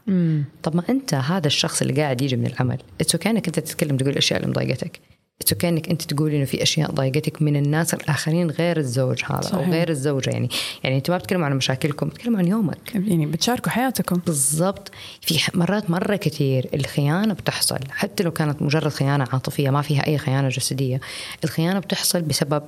[0.63, 3.97] طب ما أنت هذا الشخص اللي قاعد يجي من العمل it's okay إنك أنت تتكلم
[3.97, 4.99] تقول الأشياء اللي مضايقتك.
[5.41, 9.41] it's okay إنك أنت تقولي إنه في أشياء ضايقتك من الناس الآخرين غير الزوج هذا
[9.41, 9.55] صحيح.
[9.55, 10.49] أو غير الزوجه يعني.
[10.83, 12.95] يعني أنتم ما بتتكلموا عن مشاكلكم بتتكلموا عن يومك.
[12.95, 14.15] يعني بتشاركوا حياتكم.
[14.25, 14.91] بالضبط.
[15.21, 17.79] في مرات مرة كثير الخيانة بتحصل.
[17.89, 21.01] حتى لو كانت مجرد خيانة عاطفية ما فيها أي خيانة جسدية
[21.43, 22.63] الخيانة بتحصل بسبب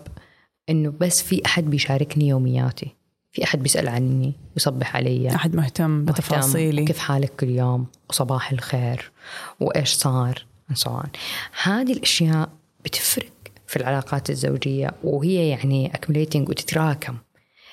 [0.69, 2.95] إنه بس في أحد بيشاركني يومياتي.
[3.31, 5.35] في أحد بيسأل عني ويصبح علي.
[5.35, 6.85] أحد مهتم بتفاصيلي.
[6.85, 9.11] كيف حالك كل يوم وصباح الخير.
[9.59, 11.05] وإيش صار؟ سواء
[11.63, 12.49] هذه الأشياء
[12.85, 13.31] بتفرق
[13.67, 17.17] في العلاقات الزوجية وهي يعني accumulating وتتراكم.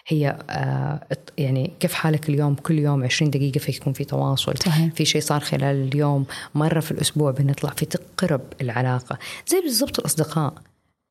[0.06, 1.00] هي آه
[1.38, 4.94] يعني كيف حالك اليوم؟ كل يوم 20 دقيقة في يكون في تواصل صحيح.
[4.94, 9.18] في شيء صار خلال اليوم مرة في الأسبوع بنطلع في تقرب العلاقة.
[9.46, 10.54] زي بالضبط الأصدقاء.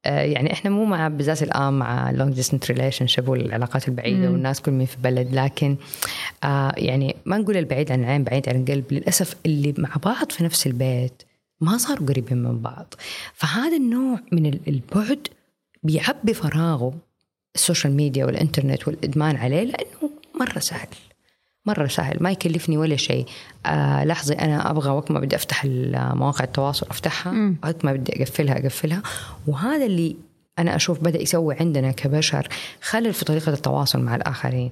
[0.06, 4.34] آه، يعني إحنا مو مع بالذات الآن مع long distance relationship والعلاقات البعيدة مم.
[4.34, 5.76] والناس كل مين في بلد لكن
[6.44, 8.84] آه يعني ما نقول البعيد عن العين بعيد عن القلب.
[8.92, 11.24] للأسف اللي مع بعض في نفس البيت
[11.62, 12.94] ما صاروا قريبين من بعض.
[13.34, 15.28] فهذا النوع من البعد
[15.84, 16.94] بيعبي فراغه
[17.56, 20.88] ال social media والإنترنت والإدمان عليه لأنه مرة سهل.
[21.66, 23.26] مرة سهل ما يكلفني ولا شيء.
[23.66, 28.60] آه لحظة أنا أبغى وقت ما بدي أفتح مواقع التواصل أفتحها وقت ما بدي أقفلها
[28.60, 29.02] أقفلها.
[29.48, 30.16] وهذا اللي
[30.60, 32.48] أنا أشوف بدأ يسوي عندنا كبشر
[32.82, 34.72] خلل في طريقة التواصل مع الآخرين.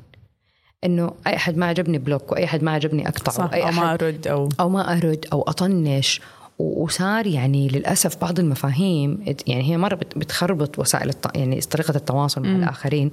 [0.84, 3.94] إنه أي أحد ما عجبني block وأي أحد ما عجبني أقطع صح أي أو ما
[3.94, 6.22] أرد أو أو ما أرد أو أطنش
[6.60, 11.36] وصار يعني للأسف بعض المفاهيم يعني هي مرة بتخربط وسائل الت...
[11.36, 12.56] يعني طريقة التواصل مع.
[12.56, 13.12] الآخرين.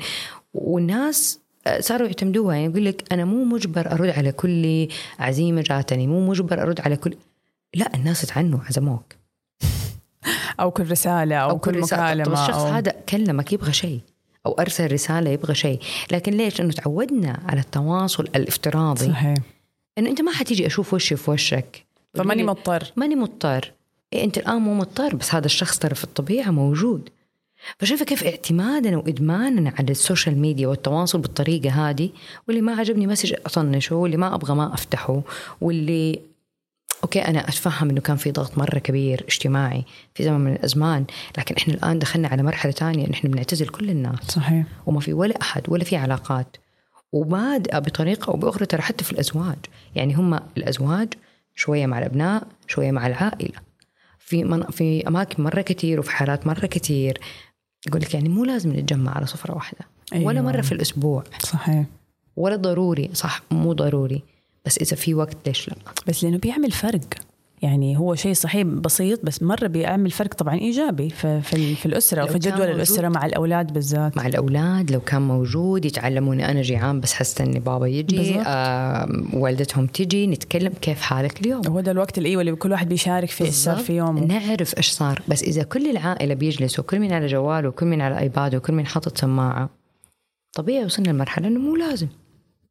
[0.55, 1.41] والناس
[1.81, 2.55] صاروا يعتمدوها.
[2.55, 6.97] يعني يقول لك أنا مو مجبر أرد على كل عزيمة جاتني مو مجبر أرد على
[6.97, 7.17] كل.
[7.75, 9.05] لا الناس تعنوا عزموك.
[10.61, 12.67] أو كل رسالة أو, أو كل, كل مكالمة الشخص أو...
[12.67, 14.01] هذا كلمك يبغى شيء
[14.47, 15.81] أو أرسل رسالة يبغى شيء.
[16.13, 19.07] لكن ليش؟ إنه تعودنا على التواصل الافتراضي.
[19.07, 19.35] صحيح.
[19.99, 21.87] إنه أنت ما حتيجي أشوف وشي في وشك.
[22.14, 22.92] فماني مضطر.
[22.96, 23.72] ماني مضطر.
[24.12, 27.09] إيه أنت الآن مو مضطر بس هذا الشخص ترى في الطبيعة موجود.
[27.79, 32.11] فشايفة كيف اعتمادنا وإدماننا على ال social media والتواصل بالطريقة هذه
[32.48, 35.22] واللي ما عجبني message أطنشه واللي ما أبغى ما أفتحه
[35.61, 36.20] واللي
[37.05, 41.05] okay أنا أتفهم إنه كان في ضغط مرة كبير اجتماعي في زمن من الأزمان
[41.38, 44.18] لكن إحنا الآن دخلنا على مرحلة ثانية نحن بنعتزل كل الناس.
[44.29, 44.66] صحيح.
[44.87, 46.57] وما في ولا أحد ولا في علاقات.
[47.12, 49.57] وبادئة بطريقة أو بأخرى ترى حتى في الأزواج.
[49.94, 51.09] يعني هم الأزواج
[51.55, 53.59] شوية مع الأبناء شوية مع العائلة.
[54.19, 57.19] في من في أماكن مرة كثير وفي حالات مرة كثير
[57.87, 59.81] يقول لك يعني مو لازم نتجمع على سفرة واحدة.
[60.12, 60.27] أيوة.
[60.27, 61.25] ولا مرة في الأسبوع.
[61.38, 61.85] صحيح.
[62.37, 63.11] ولا ضروري.
[63.12, 64.23] صح مو ضروري.
[64.64, 67.01] بس إذا في وقت ليش لا؟ بس لأنه بيعمل فرق.
[67.64, 72.38] يعني هو شيء صحيح بسيط بس مرة بيعمل فرق طبعا إيجابي في في, الأسرة وفي
[72.38, 74.16] جدول الأسرة مع الأولاد بالذات.
[74.16, 80.27] مع الأولاد لو كان موجود يتعلمون أنا جيعان بس حستني بابا يجي آه والدتهم تجي
[80.27, 81.66] نتكلم كيف حالك اليوم.
[81.66, 84.24] هو ده الوقت الإيوة اللي كل واحد بيشارك فيه إيش صار في يومه.
[84.24, 85.22] نعرف إيش صار.
[85.29, 88.87] بس إذا كل العائلة بيجلسوا كل مين على جواله وكل مين على ايباده وكل مين
[88.87, 89.70] حاطط سماعة
[90.53, 92.09] طبيعي وصلنا لمرحلة إنه مو لازم.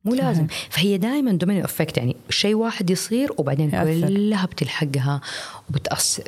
[0.06, 0.48] مو لازم.
[0.70, 3.70] فهي دائما domino effect يعني شيء واحد يصير وبعدين.
[4.08, 5.22] كلها بتلحقها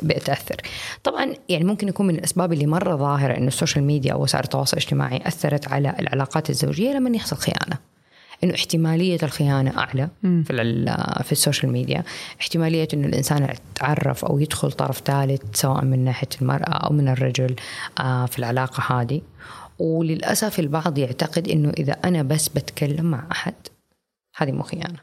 [0.02, 0.56] بتأثر.
[1.04, 4.44] طبعا يعني ممكن يكون من الأسباب اللي مرة ظاهرة إنه ال social media أو وسائل
[4.44, 7.78] التواصل الاجتماعي أثرت على العلاقات الزوجية لما يحصل خيانة.
[8.44, 10.44] إنه احتمالية الخيانة أعلى مم.
[10.46, 10.84] في
[11.24, 12.04] في ال social media
[12.40, 17.56] احتمالية إنه الإنسان يتعرف أو يدخل طرف ثالث سواء من ناحية المرأة أو من الرجل
[17.98, 19.20] آه، في العلاقة هذه.
[19.78, 23.54] وللأسف البعض يعتقد إنه إذا أنا بس بتكلم مع أحد
[24.36, 24.98] هذه مو خيانة.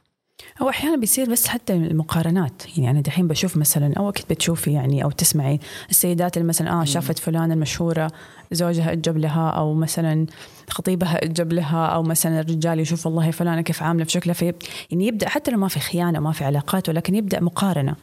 [0.61, 2.77] أو أحيانا بيصير بس حتى المقارنات.
[2.77, 5.59] يعني أنا دحين بشوف مثلا أو أكيد بتشوفي يعني أو تسمعي
[5.89, 8.11] السيدات اللي مثلا آه شافت فلانة المشهورة
[8.51, 10.25] زوجها أجب لها أو مثلا
[10.69, 14.53] خطيبها أجب لها أو مثلا الرجال يشوف والله فلانة كيف عاملة في شكلها في
[14.91, 17.95] يعني يبدأ حتى لو ما في خيانة ما في علاقات ولكن يبدأ مقارنة.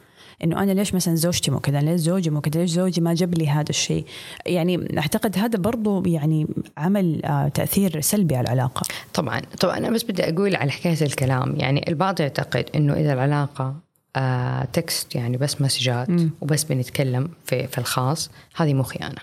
[0.43, 3.37] إنه أنا ليش مثلا زوجتي مو كذا؟ ليش زوجي مو كذا؟ ليش زوجي ما جاب
[3.37, 4.05] لي هذا الشيء؟
[4.45, 8.81] يعني أعتقد هذا برضو يعني عمل آه تأثير سلبي على العلاقة.
[9.13, 11.55] طبعا طبعا أنا بس بدي أقول على حكاية الكلام.
[11.57, 13.75] يعني البعض يعتقد إنه إذا العلاقة
[14.15, 16.07] آه تكست يعني بس مسجات.
[16.41, 19.21] وبس بنتكلم في في الخاص هذه مو خيانة.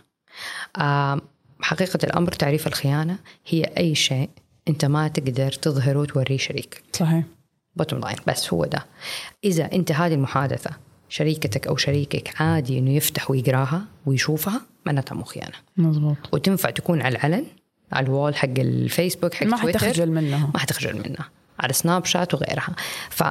[0.76, 1.20] آه
[1.60, 4.28] حقيقة الأمر تعريف الخيانة هي أي شيء
[4.68, 6.82] أنت ما تقدر تظهره وتوريه شريك.
[6.92, 7.24] صحيح.
[7.76, 8.84] bottom line بس هو ده.
[9.44, 10.70] إذا أنت هذه المحادثة
[11.08, 15.56] شريكتك أو شريكك عادي إنه يفتح ويقراها ويشوفها معناتها مو خيانة.
[15.76, 16.16] مظبوط.
[16.32, 17.44] وتنفع تكون على العلن
[17.92, 20.50] على ال wall حق الفيسبوك حق تويتر حتخجل منها.
[20.54, 21.28] ما حتخجل منها.
[21.60, 22.76] على سناب شات وغيرها.
[23.10, 23.22] ف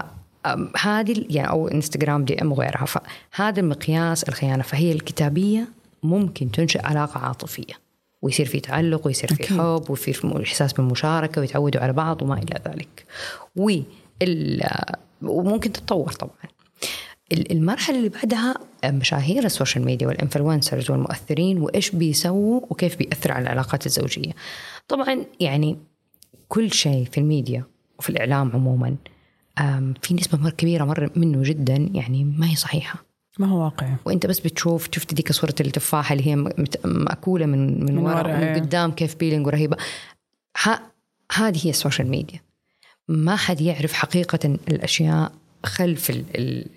[0.81, 2.85] هذه يعني أو إنستغرام DM وغيرها.
[2.85, 4.63] فهذا المقياس الخيانة.
[4.63, 5.67] فهي الكتابية
[6.03, 7.73] ممكن تنشئ علاقة عاطفية.
[8.21, 9.47] ويصير في تعلق ويصير في.
[9.47, 13.05] حب ويصير في إحساس بالمشاركة ويتعودوا على بعض وما إلى ذلك.
[13.55, 14.63] وال
[15.21, 16.33] وممكن تتطور طبعا.
[17.31, 23.43] المرحلة اللي بعدها مشاهير ال social media وال influencers والمؤثرين وإيش بيسووا وكيف بيأثر على
[23.43, 24.31] العلاقات الزوجية.
[24.87, 25.77] طبعا يعني
[26.47, 27.63] كل شيء في الميديا
[27.99, 28.95] وفي الإعلام عموما
[30.01, 33.03] في نسبة مرة كبيرة مرة منه جدا يعني ما هي صحيحة.
[33.39, 36.35] ما هو واقعي وأنت بس بتشوف شفت ديك صورة التفاحة اللي هي
[36.85, 38.55] مأكولة من من, من ورا ومن إيه.
[38.59, 39.77] قدام كيف appealing ورهيبة.
[40.63, 40.79] ه-
[41.35, 42.39] هذه هي ال social media.
[43.07, 45.31] ما حد يعرف حقيقة الأشياء
[45.67, 46.23] خلف ال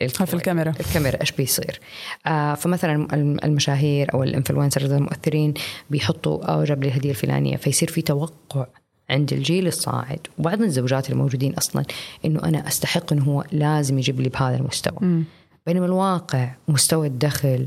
[0.03, 0.72] ال خلف الكاميرا.
[0.81, 1.81] الكاميرا إيش بيصير
[2.26, 5.55] آه فمثلا الم- المشاهير أو ال influencers المؤثرين
[5.90, 8.66] بيحطوا جاب لي الهديه الفلانية فيصير في توقع
[9.11, 11.85] عند الجيل الصاعد وبعض الزوجات الموجودين أصلا
[12.24, 15.24] إنه أنا أستحق إنه هو لازم يجيب لي بهذا المستوى مم.
[15.66, 17.66] بينما الواقع مستوى الدخل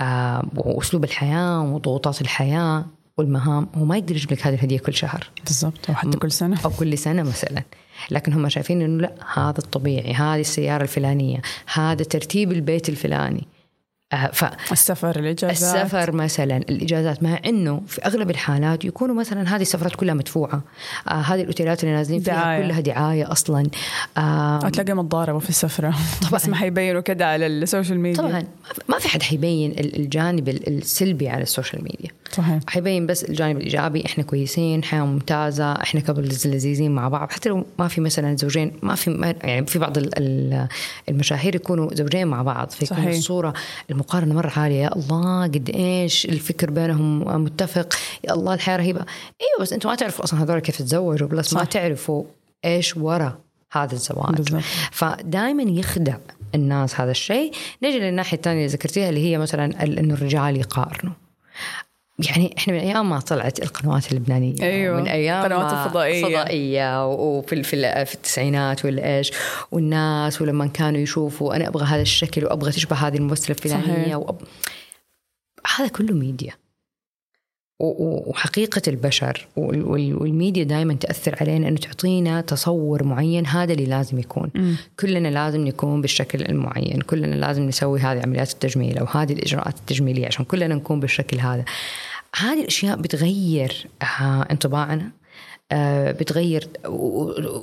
[0.00, 2.84] آه وأسلوب الحياة وضغوطات الحياة
[3.18, 5.30] والمهام هو ما يقدر يجيب لك هذه الهدية كل شهر.
[5.44, 6.60] بالضبط وحتى كل سنة.
[6.64, 7.62] أو كل سنة مثلا.
[8.10, 11.42] لكن هم شايفين إنه لا هذا الطبيعي هذه السيارة الفلانية
[11.74, 13.46] هذا ترتيب البيت الفلاني.
[14.10, 15.50] ف السفر الإجازات.
[15.50, 20.62] السفر مثلا الإجازات مع إنه في أغلب الحالات يكونوا مثلا هذه السفرات كلها مدفوعة.
[21.08, 22.62] آه هذه الأوتيلات اللي نازلين فيها دعاية.
[22.66, 23.66] كلها دعاية أصلا.
[24.18, 25.94] آه تلاقي متضاربة في السفرة.
[26.32, 28.22] بس ما حيبينوا كده على ال social media.
[28.22, 28.44] طبعا.
[28.88, 32.10] ما في حد حيبين ال- الجانب ال- السلبي على ال social media.
[32.32, 32.58] صحيح.
[32.68, 37.30] حيبين بس الجانب الإيجابي إحنا كويسين حياة ممتازة إحنا قبل لذيذين مع بعض.
[37.32, 40.68] حتى لو ما في مثلا زوجين ما في يعني في بعض ال- ال-
[41.08, 43.08] المشاهير يكونوا زوجين مع بعض فيكون صحيح.
[43.16, 43.54] الصورة
[43.96, 44.82] المقارنة مرة عالية.
[44.82, 49.00] يا الله قد إيش الفكر بينهم متفق؟ يا الله الحياة رهيبة.
[49.00, 51.28] إيوه بس أنتم ما تعرفوا أصلا هذول كيف تزوجوا.
[51.28, 51.64] plus ما.
[51.64, 52.24] تعرفوا
[52.64, 53.38] إيش ورا
[53.72, 54.62] هذا الزواج.
[54.92, 56.16] فدائما يخدع
[56.54, 57.52] الناس هذا الشيء.
[57.82, 61.14] نجي للناحية الثانية اللي ذكرتيها اللي هي مثلا إنه الرجال يقارنوا.
[62.18, 66.24] يعني إحنا من أيام ما طلعت القنوات اللبنانية أيوة، من أيام القنوات ما الفضائية.
[66.24, 69.32] فضائيه وفي في في التسعينات ولا إيش
[69.70, 73.56] والناس ولما كانوا يشوفوا أنا أبغى هذا الشكل وأبغى تشبه هذه الممثلة.
[73.56, 74.40] الفلانية وأب...
[75.76, 76.52] هذا كله ميديا
[77.80, 79.46] وحقيقة البشر.
[79.56, 84.50] وال- وال- والميديا دائما تأثر علينا أنه تعطينا تصور معين هذا اللي لازم يكون.
[84.54, 84.76] مم.
[85.00, 87.00] كلنا لازم نكون بالشكل المعين.
[87.00, 91.64] كلنا لازم نسوي هذه عمليات التجميل أو هذه الإجراءات التجميلية عشان كلنا نكون بالشكل هذا.
[92.36, 95.10] هذه الأشياء بتغير آه، انطباعنا
[95.72, 96.68] آه، بتغير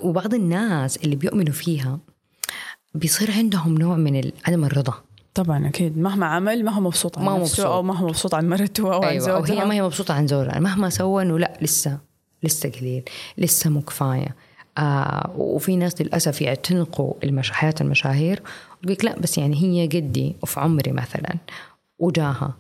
[0.03, 1.99] وبعض الناس اللي بيؤمنوا فيها
[2.95, 4.93] بيصير عندهم نوع من عدم الرضا.
[5.33, 5.97] طبعا أكيد.
[5.97, 7.65] مهما عمل ما هو مبسوط عن ما مبسوط.
[7.65, 9.61] أو ما هو مبسوط عن مرته أو عن أيوة أو زوجها.
[9.61, 10.59] هي ما هي مبسوطة عن زوجها.
[10.59, 11.97] مهما سوى إنه لا لسه
[12.43, 13.03] لسه قليل
[13.37, 14.35] لسه مو كفاية.
[14.77, 17.51] آه وفي ناس للأسف يعتنقوا المش...
[17.51, 18.41] حياة المشاهير
[18.81, 21.35] ويقول لك لا بس يعني هي قدي وفي عمري مثلا
[21.99, 22.53] وجاها.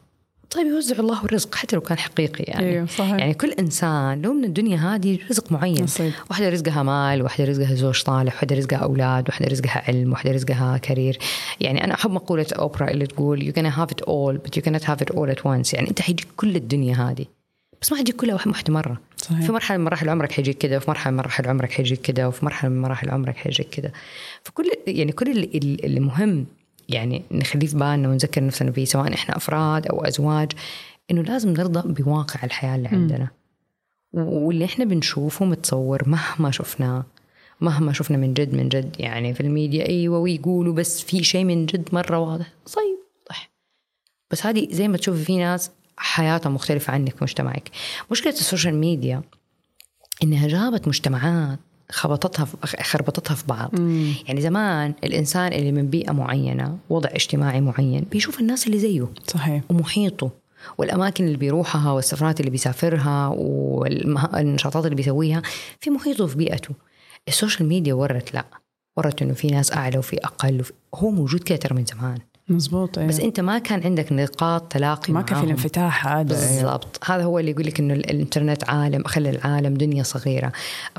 [0.49, 2.69] طيب يوزع الله الرزق حتى لو كان حقيقي يعني.
[2.69, 3.11] أيوة، صحيح.
[3.11, 5.83] يعني كل إنسان له من الدنيا هذه رزق معين.
[5.83, 6.11] نصيب.
[6.29, 10.77] واحدة رزقها مال واحدة رزقها زوج صالح واحدة رزقها أولاد واحدة رزقها علم واحدة رزقها
[10.77, 11.17] كارير.
[11.59, 14.83] يعني أنا أحب مقولة أوبرا اللي تقول you gonna have it all but you cannot
[14.83, 15.73] have it all at once.
[15.73, 17.25] يعني أنت حيجيك كل الدنيا هذه.
[17.81, 19.41] بس ما حيجيك كلها واحدة مره صحيح.
[19.41, 22.45] في مرحلة من مراحل عمرك حيجيك كذا وفي مرحلة من مراحل عمرك حيجيك كذا وفي
[22.45, 23.91] مرحلة من مراحل عمرك حيجيك كذا
[24.43, 26.45] فكل يعني كل اللي, اللي مهم
[26.93, 30.51] يعني نخليه في بالنا ونذكر نفسنا فيه سواء إحنا أفراد أو أزواج
[31.11, 33.27] إنه لازم نرضى بواقع الحياة اللي عندنا.
[34.13, 37.05] واللي إحنا بنشوفه متصور مهما شفناه
[37.61, 38.95] مهما شفنا من جد من جد.
[38.99, 42.53] يعني في الميديا أيوه ويقولوا بس في شيء من جد مرة واضح.
[42.75, 42.97] طيب
[43.29, 43.51] واضح
[44.31, 47.69] بس هذه زي ما تشوفي في ناس حياتها مختلفة عنك في مجتمعك.
[48.11, 49.21] مشكلة ال social media
[50.23, 51.59] إنها جابت مجتمعات
[51.91, 52.47] خبطتها
[52.81, 53.79] خربطتها في بعض.
[53.79, 54.13] مم.
[54.27, 59.61] يعني زمان الإنسان اللي من بيئة معينة وضع اجتماعي معين بيشوف الناس اللي زيه صحيح.
[59.69, 60.31] ومحيطه.
[60.77, 65.41] والأماكن اللي بيروحها والسفرات اللي بيسافرها والنشاطات اللي بيسويها
[65.79, 66.73] في محيطه في بيئته.
[67.27, 68.45] ال social media ورت لا.
[68.97, 72.17] ورت إنه في ناس أعلى وفي أقل وفي هو موجود كده ترى من زمان.
[72.49, 73.09] مزبوط أيوة.
[73.09, 77.15] بس أنت ما كان عندك نقاط تلاقي ما كان في الانفتاح هذا بالضبط أيوة.
[77.17, 80.51] هذا هو اللي يقول لك إنه الإنترنت عالم خلى العالم دنيا صغيرة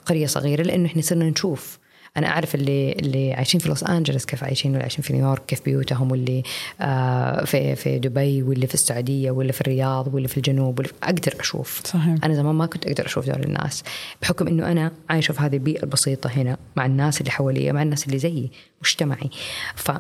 [0.07, 1.79] قرية صغيرة لأنه إحنا صرنا نشوف
[2.17, 5.65] أنا أعرف اللي اللي عايشين في لوس انجلوس كيف عايشين واللي عايشين في نيويورك كيف
[5.65, 6.43] بيوتهم واللي
[6.81, 11.35] آه في في دبي واللي في السعودية واللي في الرياض واللي في الجنوب واللي أقدر
[11.41, 12.17] أشوف صحيح.
[12.25, 13.85] أنا زمان ما كنت أقدر أشوف دول الناس
[14.23, 18.07] بحكم إنه أنا عايشة في هذه البيئه البسيطه هنا مع الناس اللي حواليا مع الناس
[18.07, 18.51] اللي زيي
[18.83, 19.31] مجتمعي
[19.75, 19.91] ف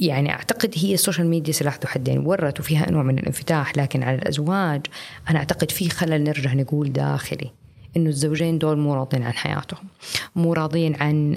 [0.00, 2.26] يعني أعتقد هي ال social media سلاح ذو حدين.
[2.26, 4.86] ورت وفيها نوع من الانفتاح لكن على الأزواج
[5.30, 7.50] أنا أعتقد في خلل نرجع نقول داخلي
[7.96, 9.84] إنه الزوجين دول مو راضين عن حياتهم
[10.36, 11.36] مو راضين عن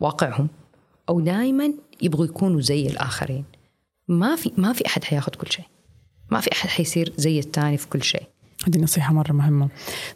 [0.00, 0.48] واقعهم
[1.08, 3.44] أو دائما يبغوا يكونوا زي الآخرين.
[4.08, 5.64] ما في ما في أحد حياخذ كل شيء.
[6.30, 8.22] ما في أحد حيصير زي الثاني في كل شيء.
[8.66, 9.68] هذه نصيحة مرة مهمة.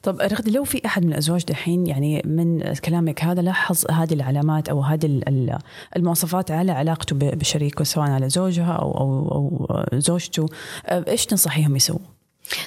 [0.02, 4.68] طب رغد لو في أحد من الأزواج دحين يعني من كلامك هذا لاحظ هذه العلامات
[4.68, 5.22] أو هذه
[5.96, 10.46] المواصفات على علاقته بشريكه سواء على زوجها أو أو أو زوجته،
[10.88, 11.98] إيش تنصحيهم يسووا؟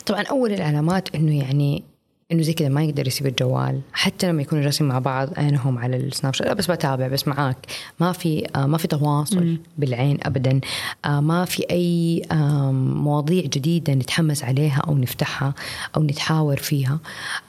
[0.05, 1.83] طبعا أول العلامات إنه يعني
[2.31, 3.81] إنه زي كذا ما يقدر يسيب الجوال.
[3.93, 6.57] حتى لما يكونوا جالسين مع بعض عينهم على ال Snapchat.
[6.57, 7.57] بس بتابع بس معاك.
[7.99, 9.57] ما في آه ما في تواصل مم.
[9.77, 10.59] بالعين ابدا.
[11.05, 15.53] آه ما في أي آه مواضيع جديدة نتحمس عليها أو نفتحها
[15.97, 16.99] أو نتحاور فيها.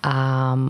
[0.05, 0.69] آه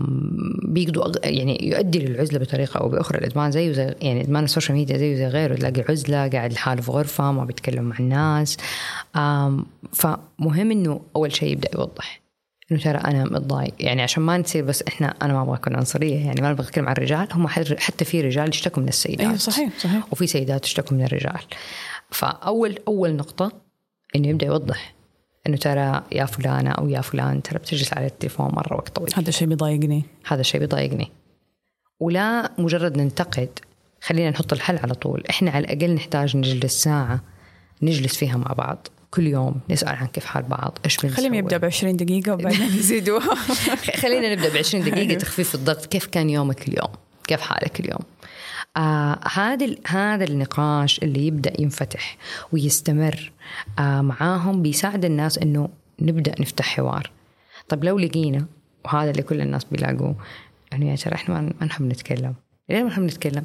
[0.63, 3.17] بيقدروا يعني يؤدي للعزلة بطريقة أو بأخرى.
[3.17, 5.55] الإدمان زيه زي يعني إدمان ال social media زيه زي غيره.
[5.55, 8.57] تلاقي عزلة قاعد لحاله في غرفة ما بيتكلم مع الناس.
[9.15, 9.59] آه
[9.93, 12.26] فمهم إنه أول شيء يبدأ يوضح.
[12.71, 13.73] انه ترى أنا متضايق.
[13.79, 16.85] يعني عشان ما نصير بس إحنا أنا ما أبغى أكون عنصرية يعني ما أبغى أتكلم
[16.85, 17.27] عن الرجال.
[17.31, 19.27] هم حتى في رجال يشتكوا من السيدات.
[19.27, 20.03] أيوه صحيح صحيح.
[20.11, 21.41] وفي سيدات يشتكوا من الرجال.
[22.09, 23.51] فأول أول نقطة
[24.15, 24.93] إنه يبدأ يوضح
[25.47, 29.09] إنه ترى يا فلانة أو يا فلان ترى بتجلس على التليفون مرة وقت طويل.
[29.15, 30.03] هذا الشيء بيضايقني.
[30.27, 31.11] هذا الشيء بيضايقني.
[31.99, 33.49] ولا مجرد ننتقد
[34.01, 35.23] خلينا نحط الحل على طول.
[35.29, 37.21] إحنا على الأقل نحتاج نجلس ساعة
[37.81, 38.87] نجلس فيها مع بعض.
[39.11, 42.61] كل يوم نسأل عن كيف حال بعض إيش بنسوي؟ خلينا يبدأ ب 20 دقيقة وبعدين
[42.79, 43.35] يزيدوها
[44.01, 45.19] خلينا نبدأ ب 20 دقيقة أيوه.
[45.21, 46.89] تخفيف الضغط كيف كان يومك اليوم؟
[47.27, 47.99] كيف حالك اليوم؟
[48.77, 52.17] آه هذا هذا النقاش اللي يبدأ ينفتح
[52.51, 53.31] ويستمر
[53.79, 57.11] آه معاهم بيساعد الناس إنه نبدأ نفتح حوار.
[57.69, 58.45] طب لو لقينا
[58.85, 60.15] وهذا اللي كل الناس بيلاقوه
[60.71, 62.33] يعني يا ترى إحنا ما نحب نتكلم.
[62.69, 63.43] ليه ما نحب نتكلم؟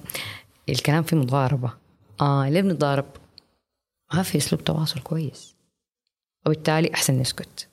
[0.68, 1.70] الكلام فيه مضاربة.
[2.20, 3.04] آه ليه بنتضارب
[4.14, 5.54] ما في أسلوب تواصل كويس.
[6.46, 7.68] وبالتالي أحسن نسكت.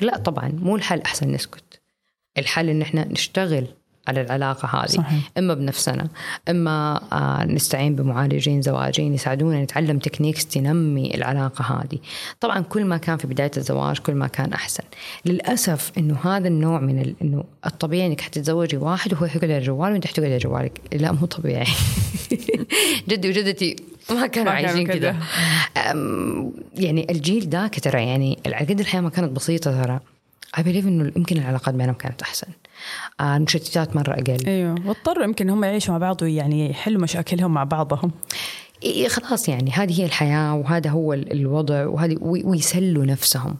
[0.00, 1.80] لا طبعا مو الحل أحسن نسكت.
[2.38, 3.66] الحل إن إحنا نشتغل
[4.08, 4.86] على العلاقة هذه.
[4.86, 5.30] صحيح.
[5.38, 6.08] إما بنفسنا
[6.48, 11.98] إما آه نستعين بمعالجين زواجين يساعدونا نتعلم تكنيكس تنمي العلاقة هذه.
[12.40, 14.84] طبعا كل ما كان في بداية الزواج كل ما كان أحسن.
[15.24, 17.14] للأسف إنه هذا النوع من ال...
[17.22, 20.80] إنه الطبيعي إنك حتتزوجي واحد وهو يحقق على الجوال وأنت حتقعد على جوالك.
[20.92, 21.66] لا مو طبيعي.
[23.08, 23.76] جدي وجدتي
[24.10, 25.16] ما كانوا عايشين كذا.
[26.74, 30.00] يعني الجيل ذاك ترى يعني على قد الحياة ما كانت بسيطة ترى.
[30.56, 32.46] I believe إنه يمكن العلاقات بينهم كانت أحسن.
[33.20, 34.46] آه المشتتات مرة أقل.
[34.46, 34.74] أيوه.
[34.86, 38.10] واضطروا يمكن هم يعيشوا مع بعض ويعني يحلوا مشاكلهم مع بعضهم.
[38.82, 43.56] إيه خلاص يعني هذه هي الحياة وهذا هو الوضع وهذه ويسلوا نفسهم.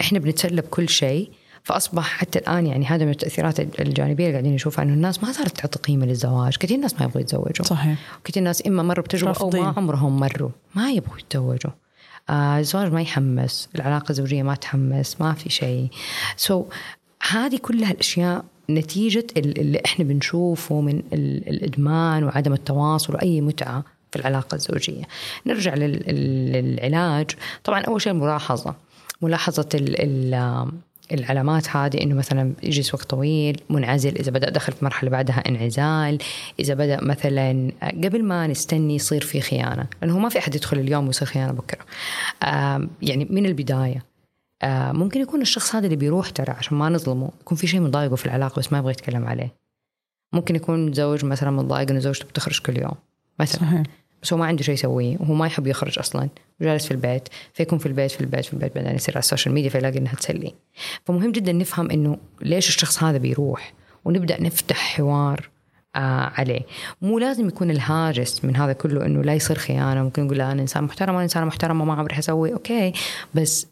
[0.00, 1.30] إحنا بنتسلى بكل شيء.
[1.64, 5.58] فأصبح حتى الآن يعني هذا من التأثيرات الجانبية اللي قاعدين نشوفها إنه الناس ما صارت
[5.58, 7.66] تعطي قيمة للزواج، كثير ناس ما يبغوا يتزوجوا.
[7.66, 7.98] صحيح.
[8.24, 10.50] كثير ناس إما مروا بتجربة أو ما عمرهم مروا.
[10.74, 11.72] ما يبغوا يتزوجوا.
[12.30, 13.68] آه الزواج ما يحمس.
[13.74, 15.20] العلاقة الزوجية ما تحمس.
[15.20, 15.88] ما في شيء.
[16.36, 16.74] سو so,
[17.30, 24.54] هذه كلها الأشياء نتيجة اللي إحنا بنشوفه من الإدمان وعدم التواصل وأي متعة في العلاقة
[24.54, 25.02] الزوجية.
[25.46, 27.30] نرجع للعلاج.
[27.64, 28.74] طبعا أول شيء الملاحظة.
[29.22, 29.68] ملاحظة
[31.12, 36.18] العلامات هذه إنه مثلا يجلس وقت طويل منعزل إذا بدأ دخل في مرحلة بعدها انعزال
[36.60, 41.06] إذا بدأ مثلا قبل ما نستني يصير في خيانة لأنه ما في أحد يدخل اليوم
[41.06, 41.84] ويصير خيانة بكرة.
[43.02, 44.04] يعني من البداية.
[44.92, 48.26] ممكن يكون الشخص هذا اللي بيروح ترى عشان ما نظلمه يكون في شيء مضايقه في
[48.26, 49.54] العلاقة بس ما يبغى يتكلم عليه.
[50.32, 52.94] ممكن يكون زوج مثلا متضايق إنه زوجته بتخرج كل يوم
[53.40, 53.60] مثلا.
[53.60, 53.82] صحيح.
[54.22, 56.28] بس هو ما عنده شيء يسويه وهو ما يحب يخرج أصلا.
[56.60, 57.28] وجالس في البيت.
[57.52, 58.74] فيكون في البيت في البيت في البيت.
[58.74, 60.54] بعدين يصير على ال social media فيلاقي إنها تسلي.
[61.04, 63.72] فمهم جدا نفهم إنه ليش الشخص هذا بيروح.
[64.04, 65.48] ونبدأ نفتح حوار
[65.96, 66.60] آه عليه.
[67.02, 70.02] مو لازم يكون الهاجس من هذا كله إنه لا يصير خيانة.
[70.02, 72.52] ممكن نقول أنا إنسان محترم وأنا إنسان محترم وما عمري حسوي.
[72.52, 72.92] okay.
[73.34, 73.66] بس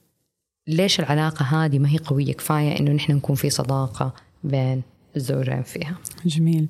[0.69, 4.83] ليش العلاقة هذه ما هي قوية؟ كفاية إنه نحن نكون في صداقة بين
[5.19, 5.95] الزوجين فيها.
[6.27, 6.69] جميل.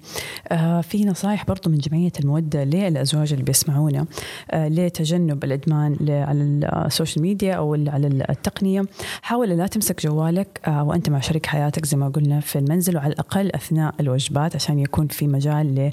[0.48, 4.06] آه في نصائح برضو من جمعية المودة للأزواج اللي بيسمعونا
[4.50, 6.42] آه لتجنب الإدمان على
[6.86, 8.84] ال social media أو على التقنية.
[9.22, 13.12] حاول لا تمسك جوالك آه وأنت مع شريك حياتك زي ما قلنا في المنزل وعلى
[13.12, 15.90] الأقل أثناء الوجبات عشان يكون في مجال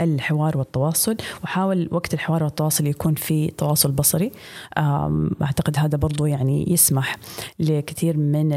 [0.00, 1.16] للحوار والتواصل.
[1.44, 4.32] وحاول وقت الحوار والتواصل يكون في تواصل بصري.
[5.42, 7.16] أعتقد هذا برضو يعني يسمح
[7.58, 8.50] لكثير من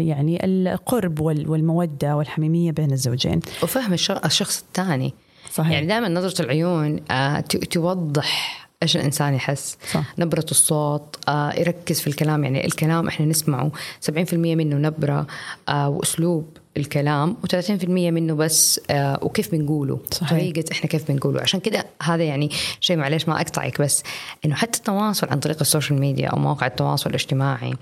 [0.00, 5.14] يعني القرب والمودة المودة والحميمية بين الزوجين وفهم الشخص الثاني
[5.52, 5.72] صحيح.
[5.72, 10.14] يعني دائما نظرة العيون آه، توضح إيش الإنسان يحس صح.
[10.18, 13.70] نبرة الصوت آه يركز في الكلام يعني الكلام إحنا نسمعه
[14.10, 15.26] 70% منه نبرة
[15.68, 16.46] آه وأسلوب
[16.76, 20.30] الكلام و30% منه بس آه وكيف بنقوله صحيح.
[20.30, 22.50] طريقة إحنا كيف بنقوله عشان كده هذا يعني
[22.80, 24.02] شيء معلش ما أقطعك بس
[24.44, 27.74] إنه حتى التواصل عن طريق ال social media أو مواقع التواصل الاجتماعي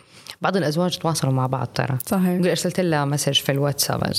[0.43, 1.99] بعض الأزواج تواصلوا مع بعض ترى.
[2.07, 2.47] صحيح.
[2.47, 4.13] أرسلت لها message في الواتساب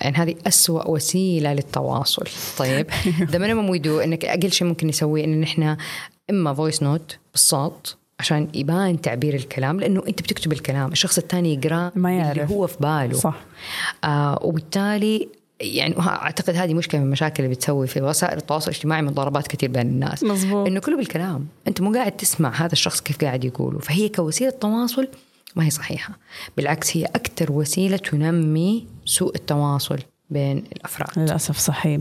[0.00, 2.24] يعني هذه أسوأ وسيلة للتواصل.
[2.58, 2.86] طيب
[3.22, 5.76] the minimum we do إنك أقل شيء ممكن نسويه إن نحن
[6.30, 11.92] إما voice note بالصوت عشان يبان تعبير الكلام لأنه أنت بتكتب الكلام الشخص الثاني يقرأ
[11.94, 12.38] ما يعرف.
[12.38, 13.12] اللي هو في باله.
[13.12, 13.36] صح.
[14.04, 15.28] آه وبالتالي
[15.60, 19.86] يعني أعتقد هذه مشكلة من المشاكل اللي بتسوي في وسائل التواصل الاجتماعي مضاربات كثير بين
[19.86, 20.24] الناس.
[20.24, 20.66] مزبوط.
[20.66, 21.46] إنه كله بالكلام.
[21.68, 23.78] أنت مو قاعد تسمع هذا الشخص كيف قاعد يقوله.
[23.78, 25.08] فهي كوسيلة تواصل
[25.56, 26.18] ما هي صحيحة.
[26.56, 29.98] بالعكس هي أكثر وسيلة تنمي سوء التواصل.
[30.30, 31.18] بين الأفراد.
[31.18, 32.00] للأسف صحيح.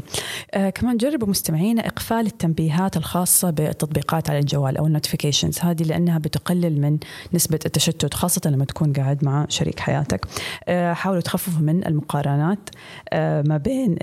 [0.53, 6.81] آه كمان جربوا مستمعينا إقفال التنبيهات الخاصة بالتطبيقات على الجوال أو النوتيفيكيشنز هذه لأنها بتقلل
[6.81, 6.97] من
[7.33, 10.25] نسبة التشتت خاصة لما تكون قاعد مع شريك حياتك.
[10.67, 12.69] آه حاولوا تخففوا من المقارنات
[13.13, 13.95] آه ما بين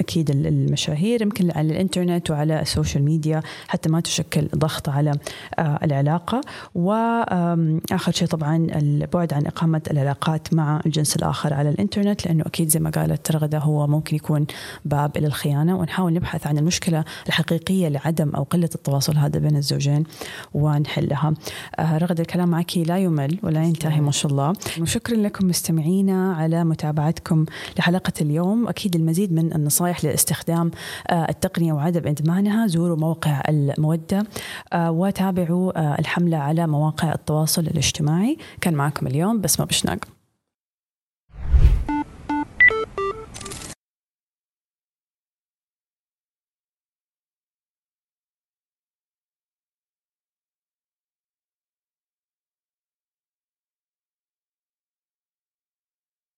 [0.00, 5.12] أكيد المشاهير يمكن على الإنترنت وعلى ال social media حتى ما تشكل ضغط على
[5.58, 6.40] آه العلاقة.
[6.74, 12.80] واخر شيء طبعا البعد عن إقامة العلاقات مع الجنس الآخر على الإنترنت لأنه أكيد زي
[12.80, 14.46] ما قالت الترغدة هو ممكن يكون
[14.84, 20.04] باب إلى الخيانة ونحاول نبحث عن المشكلة الحقيقية لعدم أو قلة التواصل هذا بين الزوجين
[20.54, 21.34] ونحلها.
[21.78, 24.52] آه، رغد الكلام معك لا يمل ولا ينتهي ما شاء الله.
[24.80, 27.44] وشكرا لكم مستمعينا على متابعتكم
[27.78, 28.68] لحلقة اليوم.
[28.68, 30.70] أكيد المزيد من النصائح لاستخدام
[31.10, 34.26] آه، التقنية وعدم إدمانها زوروا موقع المودة
[34.72, 38.38] آه، وتابعوا الحملة على مواقع التواصل الاجتماعي.
[38.60, 39.98] كان معكم اليوم بسمة بشناق.